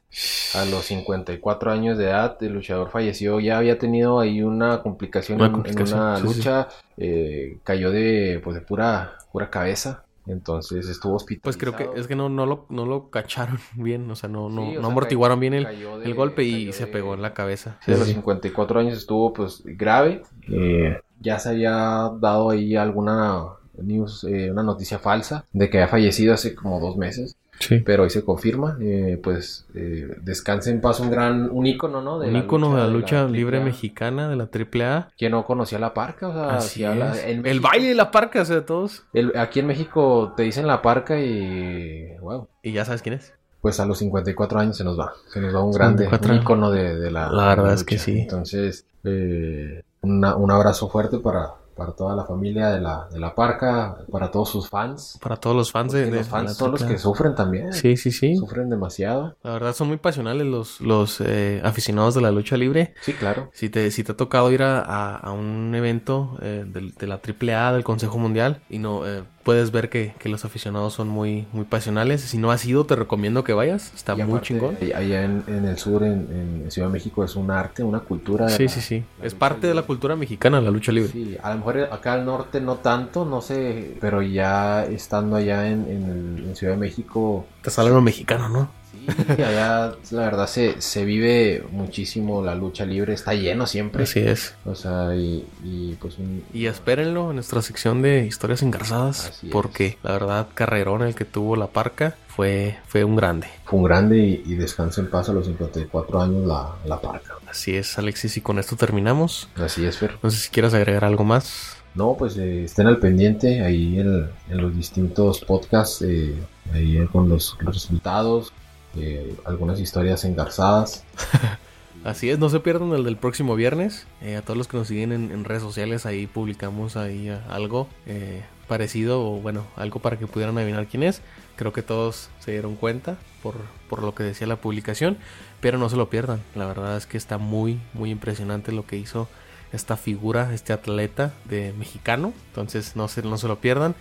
A 0.56 0.64
los 0.66 0.86
54 0.86 1.70
años 1.72 1.98
de 1.98 2.06
edad, 2.06 2.38
el 2.42 2.54
luchador 2.54 2.90
falleció. 2.90 3.40
Ya 3.42 3.58
había 3.58 3.78
tenido 3.78 4.20
ahí 4.20 4.42
una 4.42 4.82
complicación 4.82 5.42
Una 5.42 5.48
en- 5.48 5.82
una 5.82 6.16
sí, 6.18 6.28
sí. 6.28 6.36
lucha. 6.38 6.68
eh, 6.96 7.58
cayó 7.64 7.92
de, 7.92 8.40
pues, 8.44 8.56
de 8.56 8.62
pura, 8.62 9.18
pura 9.32 9.50
cabeza. 9.50 10.06
Entonces 10.28 10.88
estuvo 10.90 11.16
hospitalizado. 11.16 11.44
Pues 11.74 11.80
creo 11.80 11.94
que 11.94 12.00
es 12.00 12.08
que 12.08 12.16
no, 12.16 12.30
no, 12.30 12.46
lo, 12.46 12.66
no 12.70 12.86
lo 12.86 13.10
cacharon 13.10 13.60
bien. 13.76 14.10
O 14.12 14.16
sea, 14.16 14.30
no, 14.30 14.50
no, 14.50 14.62
Sí, 14.62 14.74
no 14.76 14.82
sea, 14.82 14.90
amortiguaron 14.90 15.40
bien 15.40 15.54
el, 15.54 15.64
de- 15.66 16.04
el 16.04 16.14
golpe 16.14 16.44
y 16.44 16.74
se 16.74 16.86
de- 16.86 16.92
pegó 16.92 17.14
en 17.14 17.22
la 17.22 17.34
cabeza. 17.34 17.78
Sí, 17.86 17.92
a 17.92 17.94
Sí, 17.96 18.00
los 18.00 18.08
sí. 18.08 18.14
54 18.16 18.80
años 18.80 18.98
estuvo 18.98 19.34
pues 19.34 19.62
grave. 19.66 20.22
Eh, 20.50 21.00
ya 21.20 21.40
se 21.40 21.50
había 21.50 21.72
dado 22.20 22.50
ahí 22.52 22.76
alguna 22.76 23.44
news, 23.82 24.24
eh, 24.24 24.52
una 24.52 24.64
noticia 24.64 25.00
falsa 25.00 25.46
de 25.54 25.70
que 25.70 25.78
había 25.78 25.88
fallecido 25.88 26.34
hace 26.34 26.56
como 26.56 26.80
dos 26.80 26.98
meses. 26.98 27.38
Sí. 27.60 27.80
Pero 27.80 28.04
hoy 28.04 28.10
se 28.10 28.24
confirma. 28.24 28.78
eh, 28.80 29.20
pues 29.22 29.66
eh, 29.74 30.16
descanse 30.22 30.70
en 30.72 30.80
paz 30.82 31.00
un 31.00 31.10
gran, 31.10 31.50
un 31.52 31.66
ícono, 31.66 32.02
¿no? 32.02 32.18
Un 32.18 32.36
ícono 32.36 32.76
de 32.76 32.82
la 32.82 32.88
lucha 32.88 33.26
libre 33.28 33.60
mexicana 33.60 34.30
de 34.30 34.36
la 34.36 34.48
AAA. 34.52 35.10
Que 35.18 35.30
no 35.30 35.46
conocía 35.46 35.80
la 35.80 35.94
parca, 35.94 36.28
o 36.30 36.34
sea, 36.34 36.56
Así 36.58 36.84
en 36.84 37.46
El 37.46 37.60
baile 37.60 37.90
de 37.90 37.96
la 37.96 38.12
parca, 38.12 38.42
o 38.42 38.46
sea, 38.46 38.66
todos. 38.66 39.04
el- 39.14 39.36
aquí 39.38 39.60
en 39.60 39.68
México 39.68 40.34
te 40.38 40.44
dicen 40.44 40.68
la 40.68 40.82
parca 40.82 41.20
y 41.20 42.16
wow. 42.22 42.48
Y 42.62 42.72
ya 42.74 42.86
sabes 42.86 43.02
quién 43.02 43.16
es. 43.16 43.34
Pues 43.62 43.80
a 43.80 43.86
los 43.86 43.98
54 43.98 44.60
años 44.60 44.78
se 44.78 44.84
nos 44.84 45.00
va. 45.00 45.14
Se 45.34 45.42
nos 45.42 45.54
va 45.54 45.64
un 45.64 45.72
grande, 45.72 46.04
54. 46.06 46.34
un 46.36 46.42
ícono 46.42 46.72
de, 46.72 46.96
de 47.00 47.12
la, 47.12 47.32
La 47.32 47.48
verdad 47.48 47.74
es 47.74 47.84
que 47.84 47.98
sí. 47.98 48.20
Entonces, 48.20 48.86
eh, 49.04 49.82
una- 50.02 50.36
un 50.36 50.52
abrazo 50.52 50.90
fuerte 50.90 51.18
para, 51.18 51.54
para 51.78 51.94
toda 51.94 52.16
la 52.16 52.26
familia 52.26 52.70
de 52.70 52.82
la, 52.82 53.08
de 53.12 53.20
la 53.20 53.36
parca, 53.36 53.98
para 54.12 54.32
todos 54.32 54.50
sus 54.50 54.68
fans. 54.70 55.18
Para 55.22 55.38
todos 55.38 55.56
los 55.56 55.72
fans 55.72 55.94
de, 55.94 56.06
de- 56.06 56.06
los 56.08 56.18
de 56.18 56.24
fans 56.26 56.58
son 56.58 56.72
los 56.72 56.84
que 56.84 56.98
sufren 56.98 57.36
también. 57.36 57.72
Sí, 57.72 57.96
sí, 57.98 58.12
sí. 58.12 58.36
Sufren 58.36 58.70
demasiado. 58.70 59.36
La 59.44 59.52
verdad 59.54 59.74
son 59.74 59.88
muy 59.88 59.98
pasionales 59.98 60.46
los, 60.48 60.82
los 60.82 61.22
eh, 61.22 61.62
aficionados 61.64 62.16
de 62.16 62.22
la 62.22 62.32
lucha 62.32 62.58
libre. 62.58 62.94
Sí, 63.02 63.14
claro. 63.14 63.50
Si 63.54 63.70
te, 63.70 63.92
si 63.92 64.04
te 64.04 64.12
ha 64.14 64.18
tocado 64.18 64.52
ir 64.52 64.64
a, 64.64 64.80
a- 64.82 65.16
a 65.18 65.32
un 65.32 65.74
evento 65.76 66.38
eh, 66.42 66.66
del- 66.68 66.94
de, 66.96 67.08
la 67.08 67.22
AAA, 67.22 67.74
del 67.74 67.84
Consejo 67.84 68.18
Mundial, 68.18 68.62
y 68.70 68.80
no 68.80 69.06
eh, 69.08 69.24
puedes 69.48 69.72
ver 69.72 69.90
que, 69.90 70.14
que 70.20 70.28
los 70.30 70.44
aficionados 70.46 70.94
son 70.94 71.08
muy, 71.08 71.48
muy 71.54 71.64
pasionales. 71.64 72.22
Si 72.22 72.38
no 72.38 72.52
has 72.52 72.64
ido, 72.66 72.86
te 72.86 72.96
recomiendo 72.96 73.44
que 73.46 73.54
vayas. 73.54 73.94
Está 73.96 74.14
Y 74.14 74.18
muy 74.18 74.26
aparte, 74.26 74.48
chingón. 74.48 74.78
Allá 74.94 75.24
en, 75.24 75.44
en 75.48 75.66
el 75.66 75.78
sur, 75.78 76.04
en, 76.04 76.64
en 76.66 76.70
Ciudad 76.72 76.90
de 76.90 76.94
México, 76.94 77.24
es 77.24 77.36
un 77.38 77.50
arte, 77.50 77.82
una 77.82 78.02
cultura. 78.02 78.50
Sí, 78.50 78.64
la- 78.66 78.70
sí, 78.70 78.82
sí. 78.82 79.04
Es 79.24 79.34
parte 79.34 79.62
de 79.68 79.74
la 79.74 79.82
libre. 79.82 79.88
cultura 79.88 80.16
mexicana, 80.18 80.60
la 80.60 80.70
lucha 80.70 80.92
libre. 80.92 81.12
Sí, 81.12 81.38
a 81.42 81.52
lo 81.52 81.58
mejor 81.60 81.80
acá 81.92 82.14
al 82.14 82.26
norte 82.26 82.60
no 82.60 82.76
tanto, 82.76 83.24
no 83.26 83.42
sé, 83.42 83.98
pero 84.02 84.22
ya 84.22 84.84
estando 84.86 85.38
allá 85.38 85.68
en, 85.70 85.86
en 85.90 86.04
el- 86.38 86.44
en 86.50 86.56
Ciudad 86.56 86.74
de 86.74 86.80
México, 86.80 87.46
Te 87.62 87.70
sale 87.70 87.90
lo 87.90 88.02
mexicano, 88.02 88.50
¿no? 88.50 88.70
Sí, 89.08 89.42
allá 89.42 89.94
la 90.12 90.22
verdad 90.22 90.48
se, 90.48 90.82
se 90.82 91.06
vive 91.06 91.64
muchísimo 91.72 92.44
la 92.44 92.56
lucha 92.56 92.86
libre, 92.86 93.14
está 93.14 93.34
lleno 93.34 93.66
siempre. 93.68 94.04
Así 94.04 94.20
es. 94.20 94.56
O 94.66 94.76
sea, 94.76 95.16
y, 95.16 95.46
y, 95.64 95.96
pues 96.00 96.18
un... 96.18 96.44
Y 96.54 96.66
espérenlo 96.68 97.30
en 97.30 97.36
nuestra 97.36 97.62
sección 97.62 98.02
de 98.02 98.26
historias 98.26 98.62
engarzadas, 98.62 99.28
Así 99.30 99.48
es. 99.48 99.52
porque 99.54 99.98
la 100.04 100.12
verdad, 100.14 100.48
carrerón 100.54 101.04
el 101.04 101.16
que 101.16 101.26
tuvo 101.26 101.56
la 101.56 101.68
parca 101.68 102.16
fue, 102.28 102.78
fue 102.88 103.04
un 103.04 103.16
grande. 103.16 103.48
Fue 103.66 103.80
un 103.80 103.86
grande 103.86 104.20
y, 104.20 104.44
y 104.46 104.56
descansa 104.56 105.02
en 105.02 105.10
paz 105.10 105.30
a 105.30 105.34
los 105.34 105.46
54 105.48 106.22
años 106.22 106.46
la, 106.48 106.76
la 106.86 107.02
parca. 107.02 107.36
Así 107.50 107.76
es, 107.76 107.98
Alexis, 107.98 108.38
y 108.38 108.42
con 108.42 108.60
esto 108.60 108.76
terminamos. 108.76 109.50
Así 109.56 109.86
es, 109.86 109.98
Fer. 109.98 110.18
No 110.22 110.30
sé 110.30 110.38
si 110.38 110.50
quieres 110.50 110.74
agregar 110.74 111.06
algo 111.06 111.24
más. 111.24 111.78
No, 111.96 112.16
pues 112.16 112.38
eh, 112.38 112.66
estén 112.66 112.86
al 112.86 113.00
pendiente 113.00 113.64
ahí 113.64 114.00
en, 114.00 114.30
en 114.50 114.58
los 114.62 114.76
distintos 114.76 115.40
podcasts, 115.40 116.04
eh, 116.04 116.36
ahí 116.72 117.04
con 117.12 117.28
los, 117.28 117.58
los 117.62 117.74
resultados, 117.74 118.54
eh, 119.00 119.36
algunas 119.46 119.80
historias 119.80 120.24
engarzadas. 120.26 121.04
Así 122.04 122.30
es, 122.30 122.40
no 122.40 122.50
se 122.50 122.60
pierdan 122.60 122.94
el 122.94 123.04
del 123.04 123.18
próximo 123.18 123.56
viernes. 123.56 124.08
Eh, 124.22 124.38
a 124.38 124.42
todos 124.42 124.58
los 124.58 124.68
que 124.68 124.78
nos 124.78 124.88
siguen 124.88 125.12
en, 125.12 125.44
redes 125.44 125.64
sociales, 125.64 126.06
ahí 126.06 126.28
publicamos 126.28 126.96
ahí 126.96 127.30
eh, 127.30 127.38
algo 127.50 127.90
eh, 128.06 128.44
parecido 128.68 129.22
o 129.22 129.42
bueno, 129.42 129.66
algo 129.76 130.00
para 130.00 130.18
que 130.18 130.28
pudieran 130.28 130.58
adivinar 130.58 130.88
quién 130.88 131.04
es. 131.04 131.22
Creo 131.56 131.74
que 131.74 131.82
todos 131.82 132.30
se 132.40 132.52
dieron 132.52 132.76
cuenta 132.76 133.18
por, 133.44 133.56
por 133.90 134.04
lo 134.04 134.16
que 134.16 134.24
decía 134.24 134.48
la 134.48 134.58
publicación, 134.58 135.18
pero 135.60 135.78
no 135.78 135.90
se 135.90 135.98
lo 135.98 136.10
pierdan. 136.10 136.40
La 136.56 136.66
verdad 136.66 136.96
es 136.96 137.08
que 137.08 137.18
está 137.18 137.38
muy, 137.38 137.80
muy 137.94 138.12
impresionante 138.12 138.72
lo 138.72 138.86
que 138.86 138.98
hizo 138.98 139.28
esta 139.74 139.98
figura, 139.98 140.54
este 140.54 140.72
atleta 140.72 141.34
de 141.46 141.74
mexicano. 141.74 142.32
Entonces 142.50 142.96
no 142.96 143.08
se, 143.08 143.22
no 143.24 143.38
se 143.38 143.48
lo 143.48 143.60
pierdan. 143.60 143.96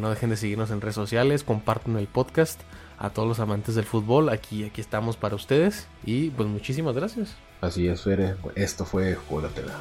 No 0.00 0.10
dejen 0.10 0.28
de 0.28 0.36
seguirnos 0.36 0.70
en 0.70 0.82
redes 0.82 0.96
sociales, 0.96 1.44
compartan 1.44 1.96
el 1.96 2.06
podcast 2.06 2.60
a 3.02 3.10
todos 3.10 3.26
los 3.26 3.40
amantes 3.40 3.74
del 3.74 3.84
fútbol. 3.84 4.28
Aquí, 4.28 4.64
aquí 4.64 4.80
estamos 4.80 5.16
para 5.16 5.34
ustedes. 5.34 5.88
Y 6.06 6.30
pues 6.30 6.48
muchísimas 6.48 6.94
gracias. 6.94 7.34
Así 7.60 7.88
es, 7.88 8.02
Fer. 8.02 8.36
Esto 8.54 8.84
fue 8.84 9.16
Juego 9.16 9.42
de 9.42 9.48
la 9.48 9.54
Tela. 9.54 9.74